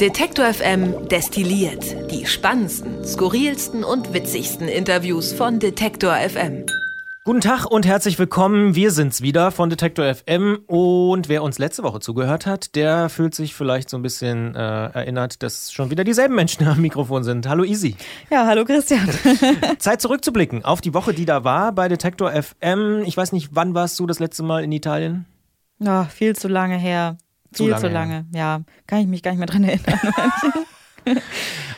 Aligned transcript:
Detektor 0.00 0.46
FM 0.46 1.08
destilliert 1.08 2.10
die 2.10 2.24
spannendsten, 2.24 3.04
skurrilsten 3.04 3.84
und 3.84 4.14
witzigsten 4.14 4.66
Interviews 4.66 5.34
von 5.34 5.58
Detektor 5.58 6.14
FM. 6.14 6.64
Guten 7.24 7.42
Tag 7.42 7.66
und 7.66 7.84
herzlich 7.84 8.18
willkommen. 8.18 8.74
Wir 8.74 8.92
sind's 8.92 9.20
wieder 9.20 9.50
von 9.50 9.68
Detektor 9.68 10.14
FM. 10.14 10.60
Und 10.66 11.28
wer 11.28 11.42
uns 11.42 11.58
letzte 11.58 11.82
Woche 11.82 12.00
zugehört 12.00 12.46
hat, 12.46 12.74
der 12.76 13.10
fühlt 13.10 13.34
sich 13.34 13.54
vielleicht 13.54 13.90
so 13.90 13.98
ein 13.98 14.02
bisschen 14.02 14.54
äh, 14.54 14.58
erinnert, 14.58 15.42
dass 15.42 15.70
schon 15.70 15.90
wieder 15.90 16.04
dieselben 16.04 16.34
Menschen 16.34 16.66
am 16.66 16.80
Mikrofon 16.80 17.24
sind. 17.24 17.46
Hallo 17.46 17.62
Easy. 17.62 17.94
Ja, 18.30 18.46
hallo 18.46 18.64
Christian. 18.64 19.06
Zeit 19.78 20.00
zurückzublicken 20.00 20.64
auf 20.64 20.80
die 20.80 20.94
Woche, 20.94 21.12
die 21.12 21.26
da 21.26 21.44
war 21.44 21.72
bei 21.72 21.88
Detektor 21.88 22.32
FM. 22.32 23.02
Ich 23.04 23.18
weiß 23.18 23.32
nicht, 23.32 23.50
wann 23.52 23.74
warst 23.74 24.00
du 24.00 24.06
das 24.06 24.18
letzte 24.18 24.42
Mal 24.42 24.64
in 24.64 24.72
Italien? 24.72 25.26
Ja, 25.78 26.04
viel 26.04 26.34
zu 26.34 26.48
lange 26.48 26.78
her. 26.78 27.18
Zu 27.54 27.64
viel 27.64 27.70
lange 27.72 27.80
zu 27.82 27.88
lange. 27.88 28.26
Ja, 28.34 28.60
kann 28.86 29.00
ich 29.00 29.06
mich 29.06 29.22
gar 29.22 29.30
nicht 29.32 29.38
mehr 29.38 29.46
dran 29.46 29.64
erinnern. 29.64 29.98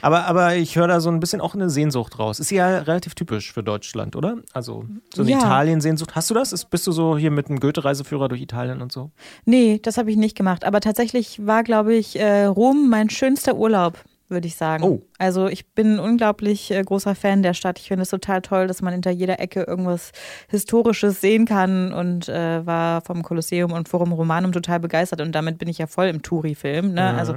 Aber, 0.02 0.26
aber 0.26 0.54
ich 0.54 0.76
höre 0.76 0.86
da 0.86 1.00
so 1.00 1.10
ein 1.10 1.18
bisschen 1.18 1.40
auch 1.40 1.54
eine 1.54 1.68
Sehnsucht 1.68 2.18
raus. 2.20 2.38
Ist 2.38 2.50
ja 2.52 2.78
relativ 2.78 3.16
typisch 3.16 3.52
für 3.52 3.64
Deutschland, 3.64 4.14
oder? 4.14 4.36
Also 4.52 4.84
so 5.12 5.22
eine 5.22 5.32
Ja. 5.32 5.38
Italien-Sehnsucht. 5.38 6.14
Hast 6.14 6.30
du 6.30 6.34
das? 6.34 6.52
Ist, 6.52 6.70
bist 6.70 6.86
du 6.86 6.92
so 6.92 7.18
hier 7.18 7.32
mit 7.32 7.48
einem 7.48 7.58
Goethe-Reiseführer 7.58 8.28
durch 8.28 8.40
Italien 8.40 8.82
und 8.82 8.92
so? 8.92 9.10
nee, 9.46 9.80
das 9.82 9.98
habe 9.98 10.10
ich 10.12 10.16
nicht 10.16 10.36
gemacht. 10.36 10.64
Aber 10.64 10.80
tatsächlich 10.80 11.44
war, 11.44 11.64
glaube 11.64 11.94
ich, 11.94 12.20
äh, 12.20 12.44
Rom 12.44 12.88
mein 12.88 13.10
schönster 13.10 13.56
Urlaub, 13.56 13.98
würde 14.28 14.46
ich 14.46 14.56
sagen. 14.56 14.84
Oh. 14.84 15.02
Also 15.18 15.48
ich 15.48 15.66
bin 15.66 15.94
ein 15.94 15.98
unglaublich 15.98 16.70
äh, 16.70 16.82
großer 16.82 17.14
Fan 17.14 17.42
der 17.42 17.54
Stadt. 17.54 17.78
Ich 17.78 17.88
finde 17.88 18.02
es 18.02 18.10
total 18.10 18.42
toll, 18.42 18.66
dass 18.66 18.82
man 18.82 18.92
hinter 18.92 19.10
jeder 19.10 19.40
Ecke 19.40 19.62
irgendwas 19.62 20.12
Historisches 20.48 21.20
sehen 21.20 21.46
kann 21.46 21.92
und 21.92 22.28
äh, 22.28 22.64
war 22.66 23.02
vom 23.02 23.22
Kolosseum 23.22 23.72
und 23.72 23.88
Forum 23.88 24.12
Romanum 24.12 24.52
total 24.52 24.80
begeistert. 24.80 25.20
Und 25.20 25.32
damit 25.32 25.58
bin 25.58 25.68
ich 25.68 25.78
ja 25.78 25.86
voll 25.86 26.06
im 26.06 26.22
Touri-Film. 26.22 26.94
Ne? 26.94 27.14
Also, 27.14 27.34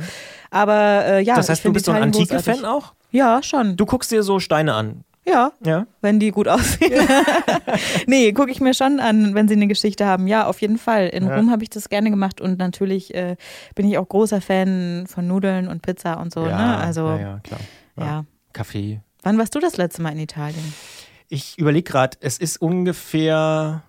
aber 0.49 1.05
äh, 1.05 1.21
ja, 1.21 1.35
das 1.35 1.45
ich 1.45 1.52
heißt, 1.52 1.65
du 1.65 1.73
bist 1.73 1.85
so 1.85 1.91
ein 1.91 2.03
Antike-Fan 2.03 2.62
großartig. 2.62 2.65
auch? 2.65 2.93
Ja, 3.12 3.41
schon. 3.41 3.76
Du 3.76 3.85
guckst 3.85 4.12
dir 4.12 4.23
so 4.23 4.40
Steine 4.40 4.73
an. 4.73 5.04
Ja, 5.30 5.52
Ja? 5.63 5.85
wenn 6.02 6.20
die 6.20 6.32
gut 6.32 6.48
aussehen. 6.49 7.08
nee, 8.08 8.32
gucke 8.34 8.52
ich 8.52 8.60
mir 8.62 8.74
schon 8.74 8.99
an, 8.99 9.35
wenn 9.35 9.48
sie 9.48 9.54
eine 9.55 9.68
Geschichte 9.68 10.05
haben. 10.05 10.27
Ja, 10.27 10.46
auf 10.48 10.62
jeden 10.62 10.77
Fall. 10.77 11.08
In 11.10 11.27
Ja. 11.27 11.35
Rom 11.35 11.52
habe 11.52 11.63
ich 11.63 11.70
das 11.70 11.90
gerne 11.90 12.10
gemacht 12.10 12.41
und 12.41 12.58
natürlich 12.60 13.13
äh, 13.13 13.35
bin 13.76 13.88
ich 13.88 13.98
auch 13.98 14.07
großer 14.07 14.41
Fan 14.41 15.05
von 15.07 15.27
Nudeln 15.27 15.68
und 15.68 15.82
Pizza 15.82 16.20
und 16.20 16.34
so. 16.34 16.46
ne? 16.46 16.77
Also, 16.77 17.07
ja, 17.07 17.16
ja. 17.16 17.22
ja, 17.22 17.40
klar. 17.40 17.60
Ja. 17.98 18.26
Kaffee. 18.54 19.02
Wann 19.24 19.38
warst 19.38 19.54
du 19.55 19.60
das 19.60 19.77
letzte 19.77 20.02
Mal 20.02 20.12
in 20.13 20.20
Italien? 20.20 20.74
Ich 21.27 21.57
überlege 21.60 21.84
gerade, 21.91 22.18
es 22.22 22.38
ist 22.38 22.57
ungefähr 22.62 23.84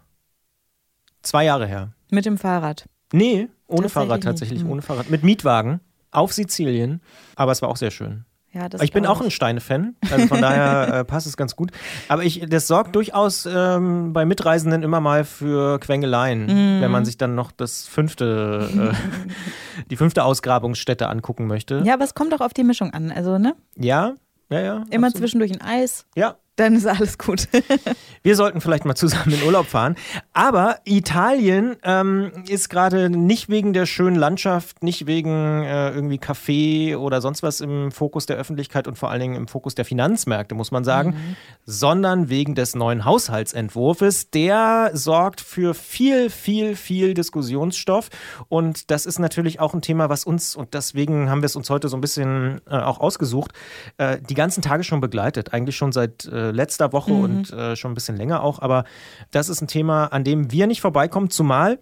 zwei 1.22 1.44
Jahre 1.44 1.66
her. 1.66 1.92
Mit 2.10 2.26
dem 2.26 2.36
Fahrrad. 2.38 2.86
Nee, 3.12 3.48
ohne 3.66 3.82
Tatsächlich 3.82 3.92
Fahrrad 3.92 4.16
nicht. 4.18 4.24
tatsächlich, 4.24 4.60
Hm. 4.62 4.70
ohne 4.70 4.82
Fahrrad. 4.82 5.10
Mit 5.10 5.22
Mietwagen 5.22 5.80
auf 6.10 6.32
Sizilien. 6.32 7.00
Aber 7.36 7.52
es 7.52 7.62
war 7.62 7.68
auch 7.68 7.76
sehr 7.76 7.90
schön. 7.90 8.24
Ja, 8.52 8.66
ich 8.82 8.90
bin 8.92 9.06
auch 9.06 9.20
ein 9.20 9.30
Steine-Fan, 9.30 9.94
also 10.10 10.26
von 10.26 10.40
daher 10.40 10.88
äh, 11.00 11.04
passt 11.04 11.28
es 11.28 11.36
ganz 11.36 11.54
gut. 11.54 11.70
Aber 12.08 12.24
ich, 12.24 12.44
das 12.48 12.66
sorgt 12.66 12.96
durchaus 12.96 13.46
ähm, 13.46 14.12
bei 14.12 14.24
Mitreisenden 14.24 14.82
immer 14.82 15.00
mal 15.00 15.22
für 15.24 15.78
Quengeleien, 15.78 16.46
Mhm. 16.46 16.80
wenn 16.80 16.90
man 16.90 17.04
sich 17.04 17.16
dann 17.16 17.36
noch 17.36 17.52
das 17.52 17.86
fünfte, 17.86 18.92
äh, 18.92 19.82
die 19.90 19.96
fünfte 19.96 20.24
Ausgrabungsstätte 20.24 21.08
angucken 21.08 21.46
möchte. 21.46 21.82
Ja, 21.84 21.94
aber 21.94 22.02
es 22.04 22.14
kommt 22.14 22.34
auch 22.34 22.40
auf 22.40 22.52
die 22.52 22.64
Mischung 22.64 22.92
an. 22.92 23.12
Also, 23.12 23.38
ne? 23.38 23.54
Ja, 23.76 24.14
ja, 24.50 24.60
ja. 24.60 24.72
Immer 24.90 25.06
absolut. 25.06 25.16
zwischendurch 25.18 25.52
ein 25.52 25.60
Eis, 25.60 26.06
Ja, 26.16 26.34
dann 26.60 26.76
ist 26.76 26.86
alles 26.86 27.18
gut. 27.18 27.48
Wir 28.22 28.36
sollten 28.36 28.60
vielleicht 28.60 28.84
mal 28.84 28.94
zusammen 28.94 29.32
in 29.32 29.42
Urlaub 29.44 29.66
fahren. 29.66 29.96
Aber 30.34 30.76
Italien 30.84 31.76
ähm, 31.82 32.32
ist 32.48 32.68
gerade 32.68 33.08
nicht 33.08 33.48
wegen 33.48 33.72
der 33.72 33.86
schönen 33.86 34.16
Landschaft, 34.16 34.82
nicht 34.82 35.06
wegen 35.06 35.62
äh, 35.62 35.90
irgendwie 35.90 36.18
Kaffee 36.18 36.96
oder 36.96 37.22
sonst 37.22 37.42
was 37.42 37.62
im 37.62 37.90
Fokus 37.90 38.26
der 38.26 38.36
Öffentlichkeit 38.36 38.86
und 38.86 38.98
vor 38.98 39.10
allen 39.10 39.20
Dingen 39.20 39.36
im 39.36 39.48
Fokus 39.48 39.74
der 39.74 39.86
Finanzmärkte, 39.86 40.54
muss 40.54 40.70
man 40.70 40.84
sagen, 40.84 41.36
sondern 41.64 42.28
wegen 42.28 42.54
des 42.54 42.74
neuen 42.74 43.06
Haushaltsentwurfs. 43.06 44.30
Der 44.30 44.90
sorgt 44.92 45.40
für 45.40 45.72
viel, 45.72 46.28
viel, 46.28 46.76
viel 46.76 47.14
Diskussionsstoff. 47.14 48.10
Und 48.48 48.90
das 48.90 49.06
ist 49.06 49.18
natürlich 49.18 49.60
auch 49.60 49.72
ein 49.72 49.80
Thema, 49.80 50.10
was 50.10 50.24
uns, 50.24 50.56
und 50.56 50.74
deswegen 50.74 51.30
haben 51.30 51.40
wir 51.40 51.46
es 51.46 51.56
uns 51.56 51.70
heute 51.70 51.88
so 51.88 51.96
ein 51.96 52.02
bisschen 52.02 52.60
äh, 52.68 52.76
auch 52.76 53.00
ausgesucht, 53.00 53.52
äh, 53.96 54.18
die 54.20 54.34
ganzen 54.34 54.60
Tage 54.60 54.84
schon 54.84 55.00
begleitet. 55.00 55.54
Eigentlich 55.54 55.76
schon 55.76 55.92
seit 55.92 56.26
äh, 56.26 56.49
letzter 56.52 56.92
Woche 56.92 57.12
und 57.12 57.52
äh, 57.52 57.76
schon 57.76 57.92
ein 57.92 57.94
bisschen 57.94 58.16
länger 58.16 58.42
auch. 58.42 58.60
Aber 58.60 58.84
das 59.30 59.48
ist 59.48 59.60
ein 59.60 59.68
Thema, 59.68 60.06
an 60.06 60.24
dem 60.24 60.50
wir 60.50 60.66
nicht 60.66 60.80
vorbeikommen, 60.80 61.30
zumal. 61.30 61.78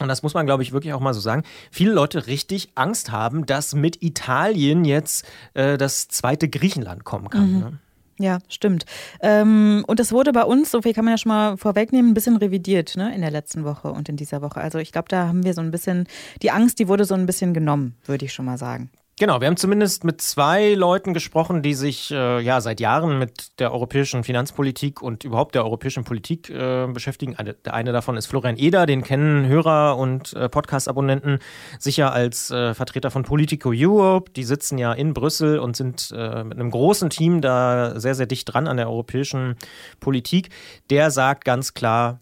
Und 0.00 0.08
das 0.08 0.22
muss 0.22 0.34
man, 0.34 0.46
glaube 0.46 0.62
ich, 0.62 0.72
wirklich 0.72 0.92
auch 0.92 1.00
mal 1.00 1.14
so 1.14 1.20
sagen. 1.20 1.42
Viele 1.70 1.92
Leute 1.92 2.26
richtig 2.26 2.70
Angst 2.76 3.10
haben, 3.10 3.46
dass 3.46 3.74
mit 3.74 4.02
Italien 4.02 4.84
jetzt 4.84 5.26
äh, 5.54 5.76
das 5.76 6.08
zweite 6.08 6.48
Griechenland 6.48 7.04
kommen 7.04 7.30
kann. 7.30 7.58
Ne? 7.58 7.78
Ja, 8.20 8.38
stimmt. 8.48 8.84
Ähm, 9.20 9.84
und 9.86 10.00
das 10.00 10.10
wurde 10.10 10.32
bei 10.32 10.42
uns, 10.42 10.72
so 10.72 10.82
viel 10.82 10.92
kann 10.92 11.04
man 11.04 11.14
ja 11.14 11.18
schon 11.18 11.30
mal 11.30 11.56
vorwegnehmen, 11.56 12.10
ein 12.10 12.14
bisschen 12.14 12.36
revidiert 12.36 12.96
ne, 12.96 13.14
in 13.14 13.20
der 13.20 13.30
letzten 13.30 13.64
Woche 13.64 13.92
und 13.92 14.08
in 14.08 14.16
dieser 14.16 14.42
Woche. 14.42 14.60
Also 14.60 14.78
ich 14.78 14.90
glaube, 14.90 15.08
da 15.08 15.28
haben 15.28 15.44
wir 15.44 15.54
so 15.54 15.60
ein 15.60 15.70
bisschen, 15.70 16.06
die 16.42 16.50
Angst, 16.50 16.80
die 16.80 16.88
wurde 16.88 17.04
so 17.04 17.14
ein 17.14 17.26
bisschen 17.26 17.54
genommen, 17.54 17.94
würde 18.04 18.24
ich 18.24 18.32
schon 18.32 18.44
mal 18.44 18.58
sagen. 18.58 18.90
Genau, 19.20 19.40
wir 19.40 19.48
haben 19.48 19.56
zumindest 19.56 20.04
mit 20.04 20.20
zwei 20.20 20.74
Leuten 20.74 21.12
gesprochen, 21.12 21.60
die 21.60 21.74
sich 21.74 22.12
äh, 22.12 22.40
ja 22.40 22.60
seit 22.60 22.78
Jahren 22.78 23.18
mit 23.18 23.58
der 23.58 23.72
europäischen 23.72 24.22
Finanzpolitik 24.22 25.02
und 25.02 25.24
überhaupt 25.24 25.56
der 25.56 25.64
europäischen 25.64 26.04
Politik 26.04 26.48
äh, 26.50 26.86
beschäftigen. 26.86 27.34
Eine, 27.34 27.54
der 27.54 27.74
eine 27.74 27.90
davon 27.90 28.16
ist 28.16 28.26
Florian 28.26 28.56
Eder, 28.56 28.86
den 28.86 29.02
kennen 29.02 29.48
Hörer 29.48 29.96
und 29.96 30.34
äh, 30.34 30.48
Podcast-Abonnenten 30.48 31.40
sicher 31.80 32.12
als 32.12 32.52
äh, 32.52 32.74
Vertreter 32.74 33.10
von 33.10 33.24
Politico 33.24 33.72
Europe. 33.74 34.30
Die 34.30 34.44
sitzen 34.44 34.78
ja 34.78 34.92
in 34.92 35.14
Brüssel 35.14 35.58
und 35.58 35.74
sind 35.74 36.14
äh, 36.16 36.44
mit 36.44 36.56
einem 36.56 36.70
großen 36.70 37.10
Team 37.10 37.40
da 37.40 37.98
sehr, 37.98 38.14
sehr 38.14 38.26
dicht 38.26 38.54
dran 38.54 38.68
an 38.68 38.76
der 38.76 38.88
europäischen 38.88 39.56
Politik. 39.98 40.50
Der 40.90 41.10
sagt 41.10 41.44
ganz 41.44 41.74
klar, 41.74 42.20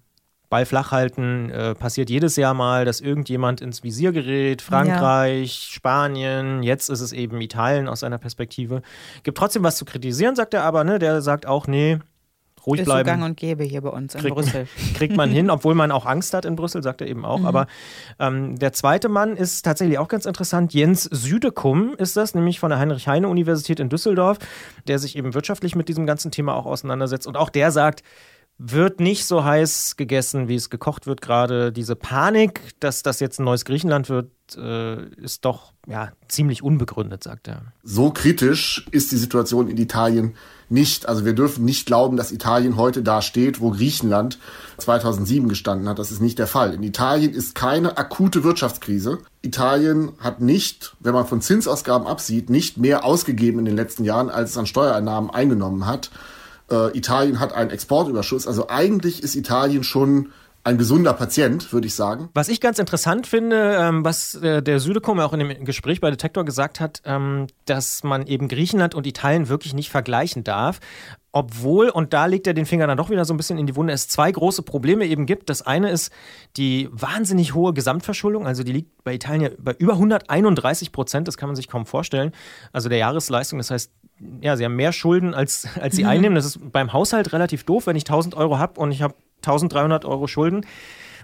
Ball 0.48 0.64
flach 0.66 0.92
halten, 0.92 1.50
äh, 1.50 1.74
passiert 1.74 2.08
jedes 2.10 2.36
Jahr 2.36 2.54
mal, 2.54 2.84
dass 2.84 3.00
irgendjemand 3.00 3.60
ins 3.60 3.82
Visier 3.82 4.12
gerät. 4.12 4.62
Frankreich, 4.62 5.68
Spanien, 5.72 6.62
jetzt 6.62 6.88
ist 6.88 7.00
es 7.00 7.12
eben 7.12 7.40
Italien 7.40 7.88
aus 7.88 8.00
seiner 8.00 8.18
Perspektive. 8.18 8.82
Gibt 9.24 9.38
trotzdem 9.38 9.62
was 9.64 9.76
zu 9.76 9.84
kritisieren, 9.84 10.36
sagt 10.36 10.54
er 10.54 10.62
aber, 10.64 10.84
ne? 10.84 10.98
Der 10.98 11.20
sagt 11.20 11.46
auch, 11.46 11.66
nee, 11.66 11.98
ruhig 12.64 12.80
Ist 12.80 12.86
so 12.86 12.92
gang 12.94 13.04
bleiben. 13.04 13.22
und 13.22 13.36
gäbe 13.36 13.64
hier 13.64 13.80
bei 13.80 13.90
uns 13.90 14.14
in 14.14 14.20
Kriegt- 14.20 14.34
Brüssel. 14.34 14.66
Kriegt 14.94 15.16
man 15.16 15.30
hin, 15.30 15.50
obwohl 15.50 15.74
man 15.74 15.90
auch 15.92 16.04
Angst 16.06 16.34
hat 16.34 16.44
in 16.44 16.56
Brüssel, 16.56 16.82
sagt 16.82 17.00
er 17.00 17.06
eben 17.06 17.24
auch. 17.24 17.44
Aber 17.44 17.66
ähm, 18.18 18.56
der 18.58 18.72
zweite 18.72 19.08
Mann 19.08 19.36
ist 19.36 19.62
tatsächlich 19.62 19.98
auch 19.98 20.08
ganz 20.08 20.26
interessant. 20.26 20.74
Jens 20.74 21.04
Südekum 21.04 21.94
ist 21.96 22.16
das, 22.16 22.34
nämlich 22.34 22.58
von 22.60 22.70
der 22.70 22.78
Heinrich-Heine-Universität 22.78 23.78
in 23.80 23.88
Düsseldorf, 23.88 24.38
der 24.88 24.98
sich 24.98 25.16
eben 25.16 25.34
wirtschaftlich 25.34 25.74
mit 25.76 25.88
diesem 25.88 26.06
ganzen 26.06 26.30
Thema 26.30 26.54
auch 26.54 26.66
auseinandersetzt. 26.66 27.26
Und 27.26 27.36
auch 27.36 27.50
der 27.50 27.70
sagt, 27.70 28.02
wird 28.58 29.00
nicht 29.00 29.26
so 29.26 29.44
heiß 29.44 29.96
gegessen, 29.96 30.48
wie 30.48 30.54
es 30.54 30.70
gekocht 30.70 31.06
wird 31.06 31.20
gerade. 31.20 31.72
Diese 31.72 31.94
Panik, 31.94 32.60
dass 32.80 33.02
das 33.02 33.20
jetzt 33.20 33.38
ein 33.38 33.44
neues 33.44 33.64
Griechenland 33.66 34.08
wird, 34.08 34.30
äh, 34.56 35.04
ist 35.16 35.44
doch 35.44 35.72
ja, 35.86 36.12
ziemlich 36.28 36.62
unbegründet, 36.62 37.22
sagt 37.22 37.48
er. 37.48 37.62
so 37.82 38.10
kritisch 38.10 38.86
ist 38.92 39.12
die 39.12 39.16
Situation 39.16 39.68
in 39.68 39.76
Italien 39.76 40.36
nicht. 40.68 41.08
Also 41.08 41.24
wir 41.24 41.34
dürfen 41.34 41.64
nicht 41.64 41.86
glauben, 41.86 42.16
dass 42.16 42.32
Italien 42.32 42.76
heute 42.76 43.02
da 43.02 43.22
steht, 43.22 43.60
wo 43.60 43.70
Griechenland 43.70 44.38
2007 44.78 45.48
gestanden 45.48 45.88
hat. 45.88 45.98
Das 45.98 46.10
ist 46.10 46.20
nicht 46.20 46.38
der 46.38 46.46
Fall. 46.46 46.74
In 46.74 46.82
Italien 46.82 47.32
ist 47.34 47.54
keine 47.54 47.98
akute 47.98 48.42
Wirtschaftskrise. 48.42 49.18
Italien 49.42 50.12
hat 50.18 50.40
nicht, 50.40 50.96
wenn 51.00 51.14
man 51.14 51.26
von 51.26 51.40
Zinsausgaben 51.40 52.06
absieht, 52.06 52.50
nicht 52.50 52.78
mehr 52.78 53.04
ausgegeben 53.04 53.60
in 53.60 53.64
den 53.64 53.76
letzten 53.76 54.04
Jahren, 54.04 54.30
als 54.30 54.50
es 54.50 54.58
an 54.58 54.66
Steuereinnahmen 54.66 55.30
eingenommen 55.30 55.86
hat. 55.86 56.10
Äh, 56.70 56.96
Italien 56.96 57.40
hat 57.40 57.52
einen 57.52 57.70
Exportüberschuss. 57.70 58.46
Also 58.46 58.68
eigentlich 58.68 59.22
ist 59.22 59.34
Italien 59.34 59.84
schon 59.84 60.32
ein 60.66 60.78
gesunder 60.78 61.12
Patient, 61.12 61.72
würde 61.72 61.86
ich 61.86 61.94
sagen. 61.94 62.28
Was 62.34 62.48
ich 62.48 62.60
ganz 62.60 62.80
interessant 62.80 63.28
finde, 63.28 63.76
ähm, 63.78 64.04
was 64.04 64.34
äh, 64.34 64.64
der 64.64 64.80
Südekum 64.80 65.20
auch 65.20 65.32
in 65.32 65.38
dem 65.38 65.64
Gespräch 65.64 66.00
bei 66.00 66.10
Detektor 66.10 66.44
gesagt 66.44 66.80
hat, 66.80 67.02
ähm, 67.04 67.46
dass 67.66 68.02
man 68.02 68.26
eben 68.26 68.48
Griechenland 68.48 68.96
und 68.96 69.06
Italien 69.06 69.48
wirklich 69.48 69.74
nicht 69.74 69.90
vergleichen 69.90 70.42
darf. 70.42 70.80
Obwohl, 71.30 71.88
und 71.88 72.12
da 72.12 72.26
legt 72.26 72.48
er 72.48 72.54
den 72.54 72.66
Finger 72.66 72.88
dann 72.88 72.96
doch 72.96 73.10
wieder 73.10 73.24
so 73.24 73.32
ein 73.32 73.36
bisschen 73.36 73.58
in 73.58 73.68
die 73.68 73.76
Wunde, 73.76 73.92
es 73.92 74.08
zwei 74.08 74.32
große 74.32 74.62
Probleme 74.62 75.06
eben 75.06 75.26
gibt. 75.26 75.50
Das 75.50 75.62
eine 75.62 75.90
ist 75.90 76.10
die 76.56 76.88
wahnsinnig 76.90 77.54
hohe 77.54 77.72
Gesamtverschuldung, 77.72 78.44
also 78.44 78.64
die 78.64 78.72
liegt 78.72 79.04
bei 79.04 79.14
Italien 79.14 79.42
ja 79.42 79.50
bei 79.56 79.72
über 79.78 79.92
131 79.92 80.90
Prozent, 80.90 81.28
das 81.28 81.36
kann 81.36 81.48
man 81.48 81.54
sich 81.54 81.68
kaum 81.68 81.86
vorstellen. 81.86 82.32
Also 82.72 82.88
der 82.88 82.98
Jahresleistung, 82.98 83.58
das 83.58 83.70
heißt, 83.70 83.92
ja, 84.40 84.56
sie 84.56 84.64
haben 84.64 84.76
mehr 84.76 84.92
Schulden, 84.92 85.34
als, 85.34 85.68
als 85.80 85.96
sie 85.96 86.04
einnehmen. 86.04 86.36
Das 86.36 86.46
ist 86.46 86.72
beim 86.72 86.92
Haushalt 86.92 87.32
relativ 87.32 87.64
doof, 87.64 87.86
wenn 87.86 87.96
ich 87.96 88.04
1000 88.04 88.34
Euro 88.34 88.58
habe 88.58 88.80
und 88.80 88.92
ich 88.92 89.02
habe 89.02 89.14
1300 89.38 90.04
Euro 90.04 90.26
Schulden 90.26 90.64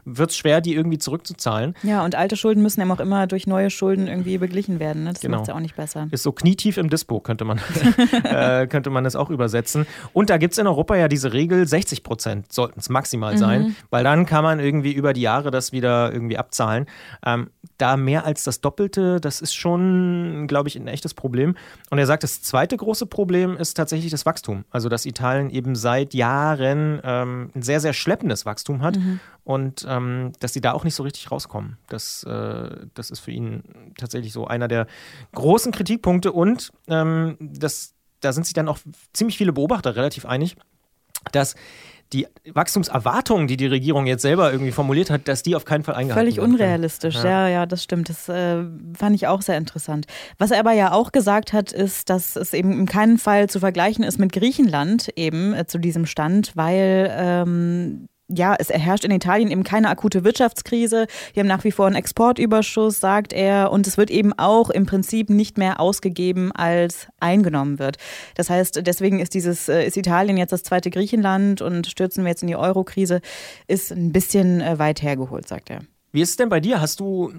wird 0.05 0.31
es 0.31 0.37
schwer, 0.37 0.61
die 0.61 0.75
irgendwie 0.75 0.99
zurückzuzahlen. 0.99 1.75
Ja, 1.83 2.05
und 2.05 2.15
alte 2.15 2.37
Schulden 2.37 2.63
müssen 2.63 2.81
eben 2.81 2.91
auch 2.91 3.01
immer 3.01 3.27
durch 3.27 3.47
neue 3.47 3.71
Schulden 3.71 4.09
irgendwie 4.09 4.39
beglichen 4.39 4.81
werden. 4.81 5.05
Ne? 5.05 5.13
Das 5.13 5.21
genau. 5.21 5.37
macht 5.37 5.43
es 5.43 5.49
ja 5.49 5.55
auch 5.55 5.61
nicht 5.61 5.77
besser. 5.77 6.09
Ist 6.11 6.23
so 6.23 6.33
knietief 6.33 6.77
im 6.77 6.91
Dispo, 6.91 7.21
könnte 7.21 7.45
man, 7.45 7.61
äh, 8.25 8.67
könnte 8.67 8.91
man 8.91 9.05
das 9.05 9.17
auch 9.17 9.31
übersetzen. 9.31 9.87
Und 10.13 10.31
da 10.31 10.39
gibt 10.39 10.53
es 10.53 10.59
in 10.59 10.67
Europa 10.67 10.97
ja 10.97 11.09
diese 11.09 11.33
Regel, 11.33 11.67
60 11.67 12.03
Prozent 12.03 12.53
sollten 12.53 12.81
es 12.81 12.89
maximal 12.89 13.39
sein, 13.39 13.63
mhm. 13.63 13.77
weil 13.91 14.05
dann 14.05 14.27
kann 14.27 14.45
man 14.45 14.61
irgendwie 14.61 14.93
über 14.93 15.13
die 15.13 15.23
Jahre 15.23 15.51
das 15.51 15.73
wieder 15.73 16.13
irgendwie 16.13 16.39
abzahlen. 16.39 16.87
Ähm, 17.25 17.51
da 17.79 17.97
mehr 17.97 18.25
als 18.25 18.45
das 18.45 18.61
Doppelte, 18.61 19.21
das 19.21 19.41
ist 19.41 19.55
schon, 19.55 20.47
glaube 20.49 20.69
ich, 20.69 20.77
ein 20.77 20.89
echtes 20.89 21.15
Problem. 21.15 21.57
Und 21.91 21.99
er 21.99 22.07
sagt, 22.07 22.23
das 22.23 22.43
zweite 22.43 22.77
große 22.77 23.07
Problem 23.07 23.57
ist 23.57 23.75
tatsächlich 23.75 24.11
das 24.11 24.27
Wachstum. 24.27 24.65
Also, 24.71 24.89
dass 24.89 25.07
Italien 25.07 25.51
eben 25.51 25.75
seit 25.75 26.15
Jahren 26.15 27.01
ähm, 27.05 27.51
ein 27.55 27.63
sehr, 27.63 27.81
sehr 27.81 27.93
schleppendes 27.93 28.47
Wachstum 28.47 28.83
hat 28.83 28.97
mhm. 28.97 29.21
Und 29.45 29.85
ähm, 29.89 30.33
dass 30.41 30.53
sie 30.53 30.61
da 30.61 30.73
auch 30.73 30.85
nicht 30.85 30.95
so 30.95 31.03
richtig 31.03 31.31
rauskommen. 31.31 31.79
Das, 31.89 32.23
äh, 32.25 32.87
das 32.95 33.11
ist 33.11 33.21
für 33.21 33.33
ihn 33.33 33.63
tatsächlich 33.99 34.33
so 34.33 34.47
einer 34.47 34.69
der 34.69 34.87
großen 35.35 35.73
Kritikpunkte 35.73 36.33
und 36.33 36.73
ähm, 36.89 37.37
das, 37.41 37.95
da 38.21 38.33
sind 38.33 38.45
sich 38.45 38.55
dann 38.55 38.69
auch 38.69 38.79
ziemlich 39.13 39.39
viele 39.39 39.53
Beobachter 39.53 39.97
relativ 39.97 40.27
einig, 40.27 40.57
dass 41.33 41.55
die 42.13 42.27
Wachstumserwartungen, 42.53 43.47
die 43.47 43.57
die 43.57 43.67
Regierung 43.67 44.07
jetzt 44.07 44.23
selber 44.23 44.53
irgendwie 44.53 44.73
formuliert 44.73 45.11
hat, 45.11 45.29
dass 45.29 45.43
die 45.43 45.57
auf 45.57 45.65
keinen 45.65 45.83
Fall 45.83 45.95
eingehalten 45.95 46.21
Völlig 46.21 46.37
werden. 46.37 46.51
Völlig 46.51 46.61
unrealistisch, 46.61 47.15
ja. 47.17 47.25
ja. 47.25 47.49
ja, 47.49 47.67
das 47.67 47.83
stimmt. 47.83 48.09
Das 48.09 48.29
äh, 48.29 48.65
fand 48.97 49.17
ich 49.17 49.27
auch 49.27 49.41
sehr 49.41 49.57
interessant. 49.57 50.07
Was 50.39 50.51
er 50.51 50.61
aber 50.61 50.73
ja 50.73 50.93
auch 50.93 51.13
gesagt 51.13 51.53
hat, 51.53 51.73
ist, 51.73 52.11
dass 52.11 52.37
es 52.37 52.53
eben 52.53 52.73
in 52.73 52.87
keinem 52.87 53.19
Fall 53.19 53.49
zu 53.49 53.61
vergleichen 53.61 54.05
ist 54.05 54.19
mit 54.19 54.33
Griechenland 54.33 55.09
eben 55.17 55.55
äh, 55.55 55.67
zu 55.67 55.79
diesem 55.79 56.07
Stand, 56.07 56.53
weil 56.55 57.11
ähm, 57.17 58.09
ja, 58.35 58.55
es 58.59 58.71
herrscht 58.71 59.05
in 59.05 59.11
Italien 59.11 59.51
eben 59.51 59.65
keine 59.65 59.89
akute 59.89 60.25
Wirtschaftskrise. 60.25 61.07
Wir 61.35 61.41
haben 61.41 61.49
nach 61.49 61.65
wie 61.65 61.73
vor 61.73 61.87
einen 61.87 61.97
Exportüberschuss, 61.97 63.01
sagt 63.01 63.33
er. 63.33 63.71
Und 63.71 63.87
es 63.87 63.97
wird 63.97 64.11
eben 64.11 64.33
auch 64.39 64.71
im 64.71 64.87
Prinzip 64.87 65.31
nicht 65.31 65.59
mehr 65.59 65.81
ausgegeben, 65.81 66.53
als 66.53 67.09
eingenommen 67.21 67.79
wird. 67.79 67.99
Das 68.35 68.51
heißt, 68.51 68.87
deswegen 68.87 69.21
ist 69.21 69.35
dieses, 69.35 69.69
äh, 69.69 69.85
ist 69.87 69.97
Italien 69.97 70.37
jetzt 70.37 70.53
das 70.53 70.63
zweite 70.63 70.91
Griechenland 70.91 71.63
und 71.63 71.87
stürzen 71.87 72.25
wir 72.25 72.31
jetzt 72.31 72.43
in 72.43 72.49
die 72.49 72.57
Euro-Krise, 72.57 73.21
ist 73.67 73.93
ein 73.93 74.13
bisschen 74.13 74.61
äh, 74.61 74.79
weit 74.79 75.03
hergeholt, 75.03 75.49
sagt 75.49 75.71
er. 75.71 75.81
Wie 76.13 76.21
ist 76.21 76.31
es 76.31 76.37
denn 76.37 76.49
bei 76.49 76.61
dir? 76.61 76.81
Hast 76.81 77.01
du, 77.01 77.33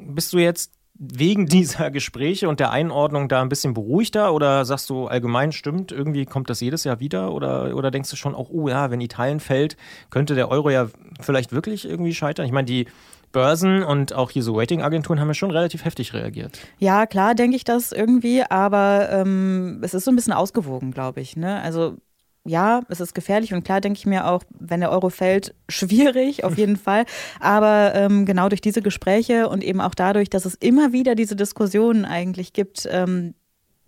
bist 0.00 0.32
du 0.32 0.38
jetzt 0.38 0.72
wegen 1.00 1.46
dieser 1.48 1.90
Gespräche 1.90 2.48
und 2.48 2.60
der 2.60 2.70
Einordnung 2.70 3.28
da 3.28 3.42
ein 3.42 3.48
bisschen 3.48 3.74
beruhigter 3.74 4.32
oder 4.32 4.64
sagst 4.64 4.90
du 4.90 5.06
allgemein 5.06 5.50
stimmt, 5.50 5.90
irgendwie 5.90 6.26
kommt 6.26 6.50
das 6.50 6.60
jedes 6.60 6.84
Jahr 6.84 7.00
wieder 7.00 7.32
oder, 7.32 7.74
oder 7.74 7.90
denkst 7.90 8.10
du 8.10 8.16
schon 8.16 8.34
auch, 8.34 8.50
oh 8.50 8.68
ja, 8.68 8.90
wenn 8.90 9.00
Italien 9.00 9.40
fällt, 9.40 9.76
könnte 10.10 10.34
der 10.34 10.50
Euro 10.50 10.70
ja 10.70 10.88
vielleicht 11.20 11.52
wirklich 11.52 11.88
irgendwie 11.88 12.14
scheitern? 12.14 12.46
Ich 12.46 12.52
meine, 12.52 12.66
die 12.66 12.86
Börsen 13.32 13.82
und 13.82 14.12
auch 14.12 14.30
hier 14.30 14.42
so 14.42 14.58
Ratingagenturen 14.58 15.20
haben 15.20 15.28
ja 15.28 15.34
schon 15.34 15.52
relativ 15.52 15.84
heftig 15.84 16.12
reagiert. 16.14 16.58
Ja, 16.78 17.06
klar, 17.06 17.34
denke 17.34 17.56
ich 17.56 17.64
das 17.64 17.92
irgendwie, 17.92 18.42
aber 18.42 19.08
ähm, 19.10 19.80
es 19.82 19.94
ist 19.94 20.04
so 20.04 20.10
ein 20.10 20.16
bisschen 20.16 20.32
ausgewogen, 20.32 20.90
glaube 20.90 21.20
ich. 21.20 21.36
Ne? 21.36 21.60
Also 21.62 21.96
ja, 22.44 22.80
es 22.88 23.00
ist 23.00 23.14
gefährlich 23.14 23.52
und 23.52 23.64
klar 23.64 23.80
denke 23.80 23.98
ich 23.98 24.06
mir 24.06 24.26
auch, 24.26 24.42
wenn 24.58 24.80
der 24.80 24.90
Euro 24.90 25.10
fällt, 25.10 25.54
schwierig 25.68 26.44
auf 26.44 26.56
jeden 26.56 26.76
Fall. 26.76 27.04
Aber 27.38 27.94
ähm, 27.94 28.24
genau 28.26 28.48
durch 28.48 28.60
diese 28.60 28.82
Gespräche 28.82 29.48
und 29.48 29.62
eben 29.62 29.80
auch 29.80 29.94
dadurch, 29.94 30.30
dass 30.30 30.44
es 30.44 30.54
immer 30.54 30.92
wieder 30.92 31.14
diese 31.14 31.36
Diskussionen 31.36 32.04
eigentlich 32.04 32.52
gibt, 32.52 32.88
ähm, 32.90 33.34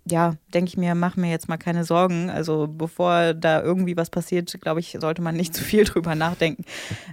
ja, 0.05 0.35
denke 0.53 0.69
ich 0.69 0.77
mir, 0.77 0.95
mach 0.95 1.17
mir 1.17 1.31
jetzt 1.31 1.49
mal 1.49 1.59
keine 1.59 1.85
Sorgen. 1.85 2.29
Also 2.29 2.67
bevor 2.69 3.35
da 3.35 3.63
irgendwie 3.63 3.97
was 3.97 4.11
passiert, 4.11 4.57
glaube 4.61 4.81
ich, 4.81 4.97
sollte 5.01 5.23
man 5.23 5.37
nicht 5.37 5.55
zu 5.55 5.63
viel 5.63 5.85
drüber 5.85 6.15
nachdenken. 6.15 6.65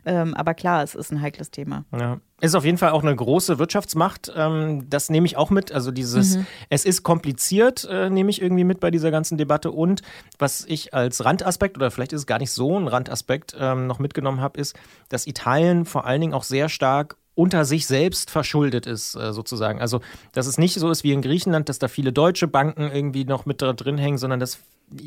Ähm, 0.06 0.34
aber 0.34 0.54
klar, 0.56 0.84
es 0.84 0.96
ist 0.96 1.12
ein 1.12 1.22
heikles 1.22 1.52
Thema. 1.52 1.86
Ja. 1.92 2.20
Ist 2.42 2.56
auf 2.56 2.64
jeden 2.64 2.78
Fall 2.78 2.92
auch 2.92 3.04
eine 3.04 3.16
große 3.16 3.60
Wirtschaftsmacht. 3.60 4.32
Ähm, 4.36 4.90
das 4.90 5.10
nehme 5.10 5.28
ich 5.28 5.38
auch 5.38 5.50
mit. 5.50 5.72
Also 5.72 5.92
dieses, 5.92 6.38
mhm. 6.38 6.48
es 6.70 6.86
ist 6.86 7.04
kompliziert, 7.04 7.88
äh, 7.90 8.10
nehme 8.10 8.30
ich 8.30 8.42
irgendwie 8.42 8.64
mit 8.64 8.80
bei 8.80 8.92
dieser 8.92 9.12
ganzen 9.12 9.38
Debatte. 9.38 9.72
Und 9.72 10.02
was 10.40 10.66
ich 10.66 10.94
als 10.94 11.24
Randaspekt, 11.24 11.78
oder 11.78 11.92
vielleicht 11.92 12.14
ist 12.14 12.22
es 12.22 12.28
gar 12.28 12.40
nicht 12.40 12.52
so 12.52 12.80
ein 12.80 12.88
Randaspekt, 12.88 13.56
ähm, 13.60 13.88
noch 13.88 14.00
mitgenommen 14.00 14.42
habe, 14.42 14.60
ist, 14.60 14.76
dass 15.10 15.28
Italien 15.28 15.86
vor 15.86 16.06
allen 16.06 16.22
Dingen 16.22 16.34
auch 16.34 16.44
sehr 16.44 16.70
stark 16.70 17.18
unter 17.36 17.66
sich 17.66 17.88
selbst 17.88 18.32
verschuldet 18.32 18.86
ist, 18.86 19.16
äh, 19.16 19.34
sozusagen. 19.34 19.80
Also, 19.80 20.02
dass 20.34 20.48
es 20.48 20.58
nicht 20.58 20.76
so 20.76 20.90
ist 20.90 21.04
wie 21.04 21.14
in 21.14 21.22
Griechenland, 21.22 21.70
dass 21.70 21.80
da 21.80 21.88
viele 21.88 22.12
deutsche 22.12 22.48
Banken 22.48 22.92
irgendwie 22.92 23.26
noch 23.26 23.46
mit 23.46 23.62
drin 23.62 23.98
hängen, 23.98 24.18
sondern 24.18 24.40
dass 24.40 24.60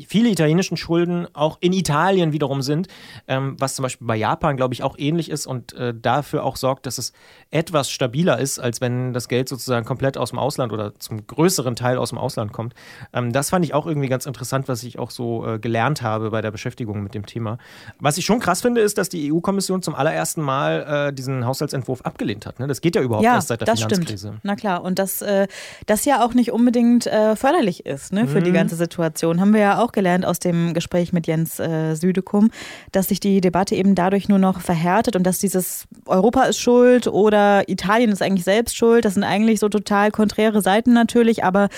viele 0.07 0.29
italienischen 0.29 0.77
Schulden 0.77 1.27
auch 1.33 1.57
in 1.61 1.73
Italien 1.73 2.31
wiederum 2.31 2.61
sind, 2.61 2.87
ähm, 3.27 3.55
was 3.59 3.75
zum 3.75 3.83
Beispiel 3.83 4.07
bei 4.07 4.15
Japan, 4.15 4.57
glaube 4.57 4.73
ich, 4.73 4.83
auch 4.83 4.97
ähnlich 4.97 5.29
ist 5.29 5.45
und 5.45 5.73
äh, 5.73 5.93
dafür 5.93 6.43
auch 6.43 6.55
sorgt, 6.55 6.85
dass 6.85 6.97
es 6.97 7.13
etwas 7.51 7.89
stabiler 7.89 8.39
ist, 8.39 8.59
als 8.59 8.81
wenn 8.81 9.13
das 9.13 9.27
Geld 9.27 9.49
sozusagen 9.49 9.85
komplett 9.85 10.17
aus 10.17 10.29
dem 10.29 10.39
Ausland 10.39 10.71
oder 10.73 10.97
zum 10.99 11.27
größeren 11.27 11.75
Teil 11.75 11.97
aus 11.97 12.09
dem 12.09 12.17
Ausland 12.17 12.53
kommt. 12.53 12.73
Ähm, 13.13 13.31
das 13.31 13.49
fand 13.49 13.65
ich 13.65 13.73
auch 13.73 13.85
irgendwie 13.85 14.07
ganz 14.07 14.25
interessant, 14.25 14.67
was 14.67 14.83
ich 14.83 14.99
auch 14.99 15.11
so 15.11 15.45
äh, 15.45 15.59
gelernt 15.59 16.01
habe 16.01 16.31
bei 16.31 16.41
der 16.41 16.51
Beschäftigung 16.51 17.03
mit 17.03 17.13
dem 17.13 17.25
Thema. 17.25 17.57
Was 17.99 18.17
ich 18.17 18.25
schon 18.25 18.39
krass 18.39 18.61
finde, 18.61 18.81
ist, 18.81 18.97
dass 18.97 19.09
die 19.09 19.31
EU-Kommission 19.31 19.81
zum 19.81 19.95
allerersten 19.95 20.41
Mal 20.41 21.09
äh, 21.09 21.13
diesen 21.13 21.45
Haushaltsentwurf 21.45 22.01
abgelehnt 22.01 22.45
hat. 22.45 22.59
Ne? 22.59 22.67
Das 22.67 22.81
geht 22.81 22.95
ja 22.95 23.01
überhaupt 23.01 23.25
ja, 23.25 23.35
erst 23.35 23.49
seit 23.49 23.61
der 23.61 23.67
das 23.67 23.81
Finanzkrise. 23.81 24.27
Stimmt. 24.29 24.39
Na 24.43 24.55
klar, 24.55 24.83
und 24.83 24.99
dass 24.99 25.21
äh, 25.21 25.47
das 25.85 26.05
ja 26.05 26.23
auch 26.23 26.33
nicht 26.33 26.51
unbedingt 26.51 27.07
äh, 27.07 27.35
förderlich 27.35 27.85
ist 27.85 28.13
ne, 28.13 28.27
für 28.27 28.39
mhm. 28.39 28.45
die 28.45 28.51
ganze 28.51 28.75
Situation. 28.75 29.41
Haben 29.41 29.53
wir 29.53 29.61
ja 29.73 29.83
auch 29.83 29.91
gelernt 29.91 30.25
aus 30.25 30.39
dem 30.39 30.73
Gespräch 30.73 31.13
mit 31.13 31.27
Jens 31.27 31.59
äh, 31.59 31.95
Südekum, 31.95 32.51
dass 32.91 33.09
sich 33.09 33.19
die 33.19 33.41
Debatte 33.41 33.75
eben 33.75 33.95
dadurch 33.95 34.29
nur 34.29 34.39
noch 34.39 34.61
verhärtet 34.61 35.15
und 35.15 35.23
dass 35.23 35.39
dieses 35.39 35.85
Europa 36.05 36.43
ist 36.43 36.59
schuld 36.59 37.07
oder 37.07 37.67
Italien 37.69 38.11
ist 38.11 38.21
eigentlich 38.21 38.43
selbst 38.43 38.75
schuld. 38.75 39.05
Das 39.05 39.15
sind 39.15 39.23
eigentlich 39.23 39.59
so 39.59 39.69
total 39.69 40.11
konträre 40.11 40.61
Seiten 40.61 40.93
natürlich, 40.93 41.43
aber 41.43 41.69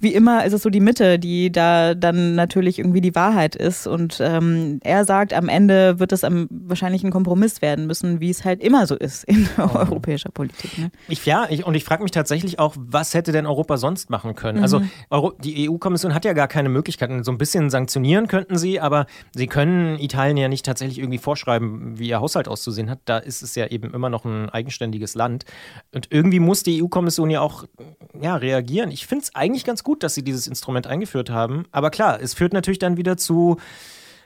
wie 0.00 0.14
immer 0.14 0.44
ist 0.44 0.52
es 0.52 0.62
so 0.62 0.70
die 0.70 0.80
Mitte, 0.80 1.18
die 1.18 1.52
da 1.52 1.94
dann 1.94 2.34
natürlich 2.34 2.78
irgendwie 2.78 3.00
die 3.00 3.14
Wahrheit 3.14 3.56
ist. 3.56 3.86
Und 3.86 4.18
ähm, 4.20 4.80
er 4.82 5.04
sagt, 5.04 5.32
am 5.32 5.48
Ende 5.48 5.98
wird 5.98 6.12
es 6.12 6.22
wahrscheinlich 6.22 7.04
ein 7.04 7.10
Kompromiss 7.10 7.62
werden 7.62 7.86
müssen, 7.86 8.20
wie 8.20 8.30
es 8.30 8.44
halt 8.44 8.62
immer 8.62 8.86
so 8.86 8.94
ist 8.94 9.24
in 9.24 9.48
oh. 9.58 9.70
europäischer 9.74 10.30
Politik. 10.30 10.78
Ne? 10.78 10.90
Ich, 11.08 11.26
ja, 11.26 11.46
ich, 11.50 11.64
und 11.64 11.74
ich 11.74 11.84
frage 11.84 12.02
mich 12.02 12.12
tatsächlich 12.12 12.58
auch, 12.58 12.74
was 12.78 13.14
hätte 13.14 13.32
denn 13.32 13.46
Europa 13.46 13.76
sonst 13.76 14.10
machen 14.10 14.34
können? 14.34 14.62
Also 14.62 14.70
mhm. 14.78 14.80
Also 14.80 14.86
Euro, 15.10 15.32
die 15.42 15.68
EU-Kommission 15.68 16.14
hat 16.14 16.24
ja 16.24 16.32
gar 16.32 16.48
keine 16.48 16.68
Möglichkeiten, 16.68 17.24
so 17.24 17.32
ein 17.32 17.38
bisschen 17.40 17.70
sanktionieren 17.70 18.28
könnten 18.28 18.58
sie, 18.58 18.78
aber 18.78 19.06
sie 19.34 19.48
können 19.48 19.98
Italien 19.98 20.36
ja 20.36 20.48
nicht 20.48 20.64
tatsächlich 20.64 20.98
irgendwie 20.98 21.18
vorschreiben, 21.18 21.98
wie 21.98 22.08
ihr 22.08 22.20
Haushalt 22.20 22.46
auszusehen 22.46 22.90
hat. 22.90 23.00
Da 23.06 23.18
ist 23.18 23.42
es 23.42 23.54
ja 23.54 23.66
eben 23.66 23.92
immer 23.92 24.10
noch 24.10 24.24
ein 24.24 24.50
eigenständiges 24.50 25.14
Land. 25.14 25.46
Und 25.92 26.08
irgendwie 26.10 26.38
muss 26.38 26.62
die 26.62 26.82
EU-Kommission 26.82 27.30
ja 27.30 27.40
auch 27.40 27.64
ja, 28.20 28.36
reagieren. 28.36 28.90
Ich 28.90 29.06
finde 29.06 29.24
es 29.24 29.34
eigentlich 29.34 29.64
ganz 29.64 29.82
gut, 29.82 30.02
dass 30.02 30.14
sie 30.14 30.22
dieses 30.22 30.46
Instrument 30.46 30.86
eingeführt 30.86 31.30
haben. 31.30 31.64
Aber 31.72 31.90
klar, 31.90 32.20
es 32.20 32.34
führt 32.34 32.52
natürlich 32.52 32.78
dann 32.78 32.98
wieder 32.98 33.16
zu 33.16 33.56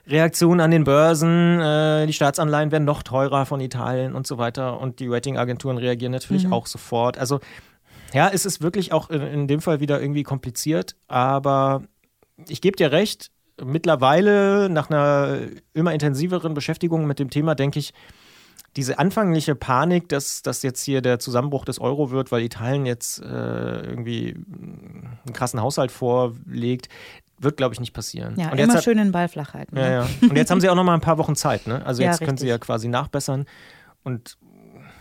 Reaktionen 0.07 0.61
an 0.61 0.71
den 0.71 0.85
Börsen, 0.85 1.61
äh, 1.61 2.07
die 2.07 2.13
Staatsanleihen 2.13 2.71
werden 2.73 2.85
noch 2.85 3.03
teurer 3.03 3.47
von 3.47 3.61
Italien 3.61 4.15
und 4.15 4.27
so 4.27 4.37
weiter. 4.37 4.81
Und 4.81 4.99
die 4.99 5.07
Ratingagenturen 5.07 5.79
reagieren 5.79 6.13
natürlich 6.13 6.47
mhm. 6.47 6.53
auch 6.53 6.67
sofort. 6.67 7.17
Also 7.17 7.41
ja, 8.13 8.29
es 8.29 8.45
ist 8.45 8.61
wirklich 8.61 8.93
auch 8.93 9.09
in, 9.09 9.23
in 9.23 9.49
dem 9.49 9.61
Fall 9.61 9.81
wieder 9.81 10.01
irgendwie 10.01 10.25
kompliziert, 10.25 10.97
aber 11.09 11.85
ich 12.49 12.61
gebe 12.61 12.77
dir 12.77 12.93
recht, 12.93 13.31
mittlerweile 13.63 14.69
nach 14.69 14.91
einer 14.91 15.39
immer 15.73 15.93
intensiveren 15.93 16.55
Beschäftigung 16.55 17.07
mit 17.07 17.19
dem 17.19 17.31
Thema 17.31 17.55
denke 17.55 17.79
ich, 17.79 17.93
diese 18.77 18.99
anfängliche 18.99 19.55
Panik, 19.55 20.09
dass 20.09 20.43
das 20.43 20.63
jetzt 20.63 20.83
hier 20.83 21.01
der 21.01 21.21
Zusammenbruch 21.21 21.65
des 21.65 21.81
Euro 21.81 22.11
wird, 22.11 22.33
weil 22.33 22.43
Italien 22.43 22.87
jetzt 22.87 23.23
äh, 23.23 23.25
irgendwie 23.25 24.35
einen 24.35 25.33
krassen 25.33 25.61
Haushalt 25.61 25.93
vorlegt, 25.93 26.89
wird, 27.39 27.57
glaube 27.57 27.75
ich, 27.75 27.81
nicht 27.81 27.93
passieren. 27.93 28.35
Ja, 28.37 28.51
und 28.51 28.59
immer 28.59 28.83
schön 28.83 28.99
den 28.99 29.13
Ball 29.13 29.29
flach 29.29 29.55
halten. 29.55 29.77
Ne? 29.77 29.83
Ja, 29.83 29.91
ja. 30.03 30.09
Und 30.23 30.37
jetzt 30.37 30.51
haben 30.51 30.61
sie 30.61 30.69
auch 30.69 30.75
noch 30.75 30.85
mal 30.85 30.95
ein 30.95 31.01
paar 31.01 31.19
Wochen 31.19 31.37
Zeit. 31.37 31.67
Ne? 31.67 31.85
Also 31.87 32.03
jetzt 32.03 32.21
ja, 32.21 32.27
können 32.27 32.39
sie 32.39 32.49
ja 32.49 32.59
quasi 32.59 32.89
nachbessern. 32.89 33.47
Und 34.03 34.37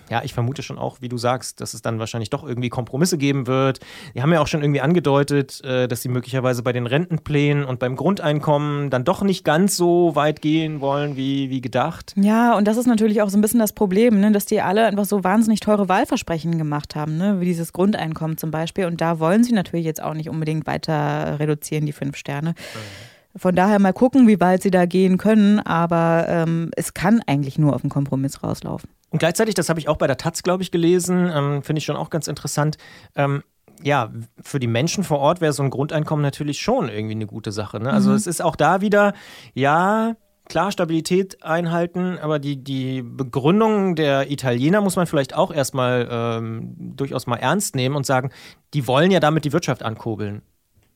ja, 0.09 0.21
ich 0.23 0.33
vermute 0.33 0.63
schon 0.63 0.77
auch, 0.77 1.01
wie 1.01 1.09
du 1.09 1.17
sagst, 1.17 1.61
dass 1.61 1.73
es 1.73 1.81
dann 1.81 1.99
wahrscheinlich 1.99 2.29
doch 2.29 2.43
irgendwie 2.43 2.69
Kompromisse 2.69 3.17
geben 3.17 3.47
wird. 3.47 3.79
Die 4.15 4.21
haben 4.21 4.31
ja 4.31 4.41
auch 4.41 4.47
schon 4.47 4.61
irgendwie 4.61 4.81
angedeutet, 4.81 5.63
äh, 5.63 5.87
dass 5.87 6.01
sie 6.01 6.09
möglicherweise 6.09 6.63
bei 6.63 6.73
den 6.73 6.87
Rentenplänen 6.87 7.65
und 7.65 7.79
beim 7.79 7.95
Grundeinkommen 7.95 8.89
dann 8.89 9.03
doch 9.03 9.23
nicht 9.23 9.43
ganz 9.43 9.75
so 9.75 10.15
weit 10.15 10.41
gehen 10.41 10.81
wollen, 10.81 11.15
wie, 11.15 11.49
wie 11.49 11.61
gedacht. 11.61 12.13
Ja, 12.17 12.55
und 12.57 12.67
das 12.67 12.77
ist 12.77 12.85
natürlich 12.85 13.21
auch 13.21 13.29
so 13.29 13.37
ein 13.37 13.41
bisschen 13.41 13.59
das 13.59 13.73
Problem, 13.73 14.19
ne? 14.19 14.31
dass 14.31 14.45
die 14.45 14.61
alle 14.61 14.85
einfach 14.85 15.05
so 15.05 15.23
wahnsinnig 15.23 15.59
teure 15.59 15.89
Wahlversprechen 15.89 16.57
gemacht 16.57 16.95
haben, 16.95 17.17
ne? 17.17 17.39
wie 17.39 17.45
dieses 17.45 17.73
Grundeinkommen 17.73 18.37
zum 18.37 18.51
Beispiel. 18.51 18.85
Und 18.85 19.01
da 19.01 19.19
wollen 19.19 19.43
sie 19.43 19.53
natürlich 19.53 19.85
jetzt 19.85 20.01
auch 20.01 20.13
nicht 20.13 20.29
unbedingt 20.29 20.67
weiter 20.67 21.39
reduzieren, 21.39 21.85
die 21.85 21.93
fünf 21.93 22.17
Sterne. 22.17 22.51
Mhm. 22.51 23.13
Von 23.35 23.55
daher 23.55 23.79
mal 23.79 23.93
gucken, 23.93 24.27
wie 24.27 24.39
weit 24.39 24.61
sie 24.61 24.69
da 24.69 24.85
gehen 24.85 25.17
können, 25.17 25.59
aber 25.59 26.25
ähm, 26.29 26.69
es 26.75 26.93
kann 26.93 27.21
eigentlich 27.25 27.57
nur 27.57 27.73
auf 27.73 27.83
einen 27.83 27.89
Kompromiss 27.89 28.43
rauslaufen. 28.43 28.89
Und 29.13 29.19
gleichzeitig, 29.19 29.53
das 29.53 29.69
habe 29.69 29.79
ich 29.79 29.87
auch 29.87 29.97
bei 29.97 30.07
der 30.07 30.17
Taz, 30.17 30.41
glaube 30.41 30.63
ich, 30.63 30.71
gelesen, 30.71 31.31
ähm, 31.31 31.61
finde 31.61 31.77
ich 31.77 31.85
schon 31.85 31.95
auch 31.95 32.09
ganz 32.09 32.27
interessant. 32.27 32.77
Ähm, 33.15 33.43
ja, 33.83 34.11
für 34.41 34.59
die 34.59 34.65
Menschen 34.65 35.03
vor 35.03 35.19
Ort 35.19 35.39
wäre 35.39 35.53
so 35.53 35.61
ein 35.61 35.69
Grundeinkommen 35.69 36.23
natürlich 36.23 36.59
schon 36.59 36.89
irgendwie 36.89 37.13
eine 37.13 37.27
gute 37.27 37.51
Sache. 37.51 37.79
Ne? 37.79 37.93
Also 37.93 38.09
mhm. 38.09 38.15
es 38.15 38.25
ist 38.25 38.41
auch 38.41 38.55
da 38.55 38.81
wieder, 38.81 39.13
ja, 39.53 40.15
klar 40.49 40.71
Stabilität 40.71 41.43
einhalten, 41.43 42.17
aber 42.19 42.39
die, 42.39 42.63
die 42.63 43.03
Begründung 43.03 43.95
der 43.95 44.31
Italiener 44.31 44.81
muss 44.81 44.95
man 44.95 45.05
vielleicht 45.05 45.35
auch 45.35 45.53
erstmal 45.53 46.07
ähm, 46.09 46.73
durchaus 46.77 47.27
mal 47.27 47.37
ernst 47.37 47.75
nehmen 47.75 47.95
und 47.95 48.07
sagen, 48.07 48.31
die 48.73 48.87
wollen 48.87 49.11
ja 49.11 49.19
damit 49.19 49.45
die 49.45 49.53
Wirtschaft 49.53 49.83
ankurbeln. 49.83 50.41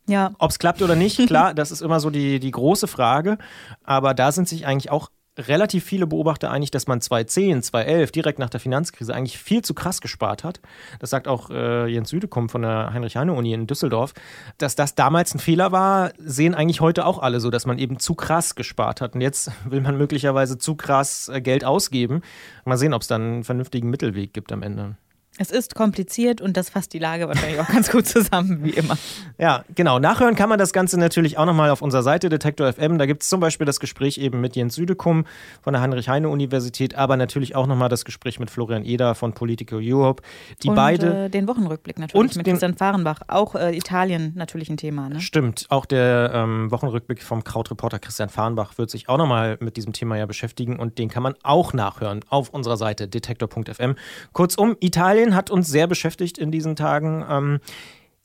Ja. 0.09 0.31
Ob 0.39 0.49
es 0.49 0.57
klappt 0.57 0.81
oder 0.81 0.95
nicht, 0.95 1.27
klar, 1.27 1.53
das 1.55 1.71
ist 1.71 1.81
immer 1.81 1.99
so 1.99 2.09
die, 2.09 2.39
die 2.39 2.51
große 2.51 2.87
Frage. 2.87 3.37
Aber 3.83 4.15
da 4.15 4.31
sind 4.31 4.47
sich 4.47 4.65
eigentlich 4.65 4.89
auch 4.89 5.09
relativ 5.37 5.83
viele 5.83 6.07
Beobachter 6.07 6.51
einig, 6.51 6.71
dass 6.71 6.87
man 6.87 7.01
2010, 7.01 7.63
2011, 7.63 8.11
direkt 8.11 8.39
nach 8.39 8.49
der 8.49 8.59
Finanzkrise, 8.59 9.13
eigentlich 9.13 9.37
viel 9.37 9.61
zu 9.61 9.73
krass 9.73 10.01
gespart 10.01 10.43
hat. 10.43 10.59
Das 10.99 11.09
sagt 11.09 11.27
auch 11.27 11.49
äh, 11.49 11.87
Jens 11.87 12.09
Südekum 12.09 12.49
von 12.49 12.61
der 12.61 12.93
Heinrich-Heine-Uni 12.93 13.53
in 13.53 13.67
Düsseldorf. 13.67 14.13
Dass 14.57 14.75
das 14.75 14.95
damals 14.95 15.33
ein 15.35 15.39
Fehler 15.39 15.71
war, 15.71 16.11
sehen 16.17 16.55
eigentlich 16.55 16.81
heute 16.81 17.05
auch 17.05 17.19
alle 17.19 17.39
so, 17.39 17.49
dass 17.49 17.65
man 17.65 17.77
eben 17.77 17.99
zu 17.99 18.15
krass 18.15 18.55
gespart 18.55 19.01
hat. 19.01 19.15
Und 19.15 19.21
jetzt 19.21 19.51
will 19.69 19.81
man 19.81 19.97
möglicherweise 19.97 20.57
zu 20.57 20.75
krass 20.75 21.29
äh, 21.29 21.41
Geld 21.41 21.63
ausgeben. 21.63 22.21
Mal 22.65 22.77
sehen, 22.77 22.93
ob 22.93 23.01
es 23.01 23.07
dann 23.07 23.21
einen 23.21 23.43
vernünftigen 23.43 23.89
Mittelweg 23.89 24.33
gibt 24.33 24.51
am 24.51 24.63
Ende. 24.63 24.95
Es 25.39 25.51
ist 25.51 25.75
kompliziert 25.75 26.41
und 26.41 26.57
das 26.57 26.69
fasst 26.69 26.93
die 26.93 26.99
Lage 26.99 27.27
wahrscheinlich 27.27 27.59
auch 27.59 27.67
ganz 27.67 27.91
gut 27.91 28.07
zusammen, 28.07 28.63
wie 28.63 28.71
immer. 28.71 28.97
Ja, 29.37 29.63
genau. 29.75 29.99
Nachhören 29.99 30.35
kann 30.35 30.49
man 30.49 30.57
das 30.57 30.73
Ganze 30.73 30.99
natürlich 30.99 31.37
auch 31.37 31.45
nochmal 31.45 31.69
auf 31.69 31.81
unserer 31.81 32.03
Seite 32.03 32.29
Detektor 32.29 32.71
FM. 32.71 32.97
Da 32.97 33.05
gibt 33.05 33.21
es 33.21 33.29
zum 33.29 33.39
Beispiel 33.39 33.65
das 33.65 33.79
Gespräch 33.79 34.17
eben 34.17 34.41
mit 34.41 34.55
Jens 34.55 34.75
Südekum 34.75 35.25
von 35.61 35.73
der 35.73 35.81
Heinrich-Heine-Universität, 35.81 36.95
aber 36.95 37.17
natürlich 37.17 37.55
auch 37.55 37.67
nochmal 37.67 37.89
das 37.89 38.03
Gespräch 38.03 38.39
mit 38.39 38.49
Florian 38.49 38.83
Eder 38.83 39.13
von 39.13 39.33
Politico 39.33 39.77
Europe. 39.79 40.23
Die 40.63 40.69
und, 40.69 40.75
beide. 40.75 41.25
Äh, 41.25 41.29
den 41.29 41.47
Wochenrückblick 41.47 41.99
natürlich 41.99 42.19
und 42.19 42.35
mit 42.35 42.47
den, 42.47 42.53
Christian 42.53 42.75
Fahrenbach. 42.75 43.21
Auch 43.27 43.55
äh, 43.55 43.75
Italien 43.77 44.33
natürlich 44.35 44.69
ein 44.69 44.77
Thema. 44.77 45.09
Ne? 45.09 45.21
Stimmt. 45.21 45.65
Auch 45.69 45.85
der 45.85 46.31
ähm, 46.33 46.71
Wochenrückblick 46.71 47.21
vom 47.21 47.43
Krautreporter 47.43 47.99
Christian 47.99 48.29
Fahrenbach 48.29 48.77
wird 48.77 48.89
sich 48.89 49.07
auch 49.07 49.17
nochmal 49.17 49.57
mit 49.59 49.77
diesem 49.77 49.93
Thema 49.93 50.17
ja 50.17 50.25
beschäftigen 50.25 50.79
und 50.79 50.97
den 50.97 51.09
kann 51.09 51.23
man 51.23 51.35
auch 51.43 51.73
nachhören 51.73 52.21
auf 52.29 52.49
unserer 52.49 52.77
Seite 52.77 53.07
detektor.fm. 53.07 53.95
Kurzum, 54.33 54.75
Italien 54.79 55.26
hat 55.35 55.49
uns 55.49 55.67
sehr 55.67 55.87
beschäftigt 55.87 56.07
beschäftigt 56.17 56.37
in 56.37 56.51
diesen 56.51 56.75
Tagen. 56.75 57.25
Ähm, 57.29 57.59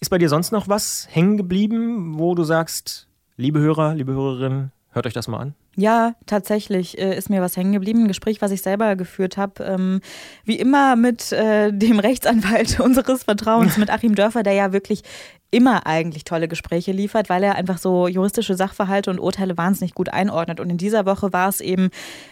ist 0.00 0.10
bei 0.10 0.18
dir 0.18 0.28
sonst 0.28 0.52
noch 0.52 0.68
was 0.68 1.06
hängen 1.10 1.36
geblieben, 1.36 2.18
wo 2.18 2.34
du 2.34 2.44
sagst, 2.44 3.08
liebe 3.36 3.60
Hörer, 3.60 3.94
liebe 3.94 4.12
Hörerinnen, 4.12 4.72
hört 4.90 5.06
euch 5.06 5.12
das 5.12 5.28
mal 5.28 5.38
an? 5.38 5.54
Ja, 5.74 6.14
tatsächlich 6.26 6.98
äh, 6.98 7.16
ist 7.16 7.30
mir 7.30 7.40
was 7.40 7.56
hängen 7.56 7.72
geblieben. 7.72 8.04
Ein 8.04 8.08
Gespräch, 8.08 8.42
was 8.42 8.50
ich 8.50 8.60
selber 8.60 8.94
geführt 8.94 9.38
habe. 9.38 9.64
Ähm, 9.64 10.00
wie 10.44 10.56
immer 10.56 10.96
mit 10.96 11.32
äh, 11.32 11.72
dem 11.72 11.98
Rechtsanwalt 11.98 12.78
unseres 12.80 13.24
Vertrauens, 13.24 13.78
mit 13.78 13.90
Achim 13.90 14.14
Dörfer, 14.14 14.42
der 14.42 14.52
ja 14.52 14.72
wirklich 14.72 15.02
immer 15.52 15.86
eigentlich 15.86 16.24
tolle 16.24 16.48
Gespräche 16.48 16.92
liefert, 16.92 17.28
weil 17.28 17.44
er 17.44 17.56
einfach 17.56 17.76
so 17.76 18.08
juristische 18.08 18.56
Sachverhalte 18.56 19.10
und 19.10 19.20
Urteile 19.20 19.58
wahnsinnig 19.58 19.94
gut 19.94 20.08
einordnet. 20.08 20.60
Und 20.60 20.70
in 20.70 20.78
dieser 20.78 21.04
Woche 21.04 21.32
war 21.34 21.50
es 21.50 21.60
eben 21.60 21.90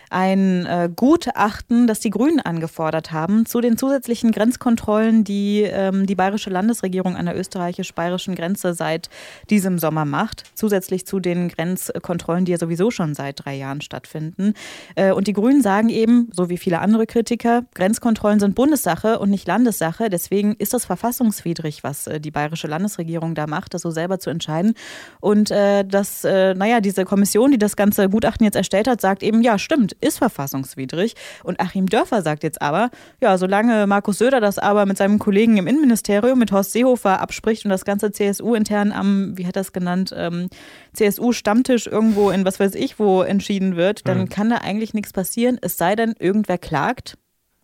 ein 0.09 0.65
äh, 0.65 0.89
Gutachten, 0.95 1.87
das 1.87 2.01
die 2.01 2.09
Grünen 2.09 2.41
angefordert 2.41 3.13
haben 3.13 3.45
zu 3.45 3.61
den 3.61 3.77
zusätzlichen 3.77 4.33
Grenzkontrollen, 4.33 5.23
die 5.23 5.63
ähm, 5.63 6.07
die 6.07 6.15
bayerische 6.15 6.49
Landesregierung 6.49 7.15
an 7.15 7.27
der 7.27 7.39
österreichisch-bayerischen 7.39 8.35
Grenze 8.35 8.73
seit 8.73 9.11
diesem 9.51 9.79
Sommer 9.79 10.07
macht. 10.07 10.45
Zusätzlich 10.55 11.07
zu 11.07 11.21
den 11.21 11.49
Grenzkontrollen, 11.49 12.47
die 12.47 12.53
ja 12.53 12.59
sowieso 12.59 12.91
schon 12.91 13.15
seit 13.15 13.30
drei 13.33 13.57
Jahren 13.57 13.81
stattfinden. 13.81 14.55
Äh, 14.95 15.13
und 15.13 15.27
die 15.27 15.33
Grünen 15.33 15.63
sagen 15.63 15.89
eben, 15.89 16.29
so 16.33 16.49
wie 16.49 16.59
viele 16.59 16.81
andere 16.81 17.07
Kritiker, 17.07 17.65
Grenzkontrollen 17.75 18.41
sind 18.41 18.55
Bundessache 18.55 19.19
und 19.19 19.31
nicht 19.31 19.47
Landessache. 19.47 20.11
Deswegen 20.11 20.55
ist 20.57 20.75
das 20.75 20.85
verfassungswidrig, 20.85 21.83
was 21.83 22.07
äh, 22.07 22.21
die 22.21 22.31
bayerische 22.31 22.67
Landesregierung 22.67 23.35
da 23.35 23.47
macht, 23.47 23.75
das 23.75 23.83
so 23.83 23.91
selber 23.91 24.19
zu 24.19 24.31
entscheiden. 24.31 24.75
Und 25.21 25.51
äh, 25.51 25.85
dass, 25.85 26.23
naja, 26.23 26.81
diese 26.81 27.05
Kommission, 27.05 27.51
die 27.51 27.59
das 27.59 27.77
ganze 27.77 28.09
Gutachten 28.09 28.45
jetzt 28.45 28.57
erstellt 28.57 28.89
hat, 28.89 29.01
sagt 29.01 29.23
eben, 29.23 29.43
ja, 29.43 29.59
stimmt, 29.59 29.97
ist 30.01 30.19
verfassungswidrig. 30.19 31.15
Und 31.45 31.61
Achim 31.61 31.87
Dörfer 31.87 32.23
sagt 32.23 32.43
jetzt 32.43 32.61
aber, 32.63 32.91
ja, 33.21 33.39
solange 33.39 33.87
Markus 33.87 34.19
Söder 34.19 34.41
das 34.41 34.59
aber 34.59 34.87
mit 34.87 34.99
seinem 34.99 35.19
Kollegen 35.19 35.57
im 35.57 35.67
Innenministerium, 35.67 36.39
mit 36.39 36.53
Horst 36.53 36.73
Seehofer, 36.73 37.21
abspricht 37.21 37.65
und 37.65 37.71
das 37.71 37.85
ganze 37.85 38.13
CSU-intern 38.13 38.93
am, 38.93 39.37
wie 39.37 39.47
hat 39.47 39.57
das 39.57 39.73
genannt, 39.73 40.15
ähm, 40.17 40.49
CSU-Stammtisch 40.93 41.87
irgendwo 41.87 42.31
in 42.31 42.45
was 42.45 42.61
weiß 42.61 42.75
ich 42.75 42.99
wo 42.99 43.20
entschieden 43.27 43.77
wird, 43.77 44.07
dann 44.09 44.21
mhm. 44.21 44.29
kann 44.29 44.51
da 44.51 44.57
eigentlich 44.57 44.95
nichts 44.95 45.13
passieren, 45.13 45.59
es 45.61 45.77
sei 45.77 45.97
denn, 45.97 46.15
irgendwer 46.19 46.59
klagt. 46.59 47.17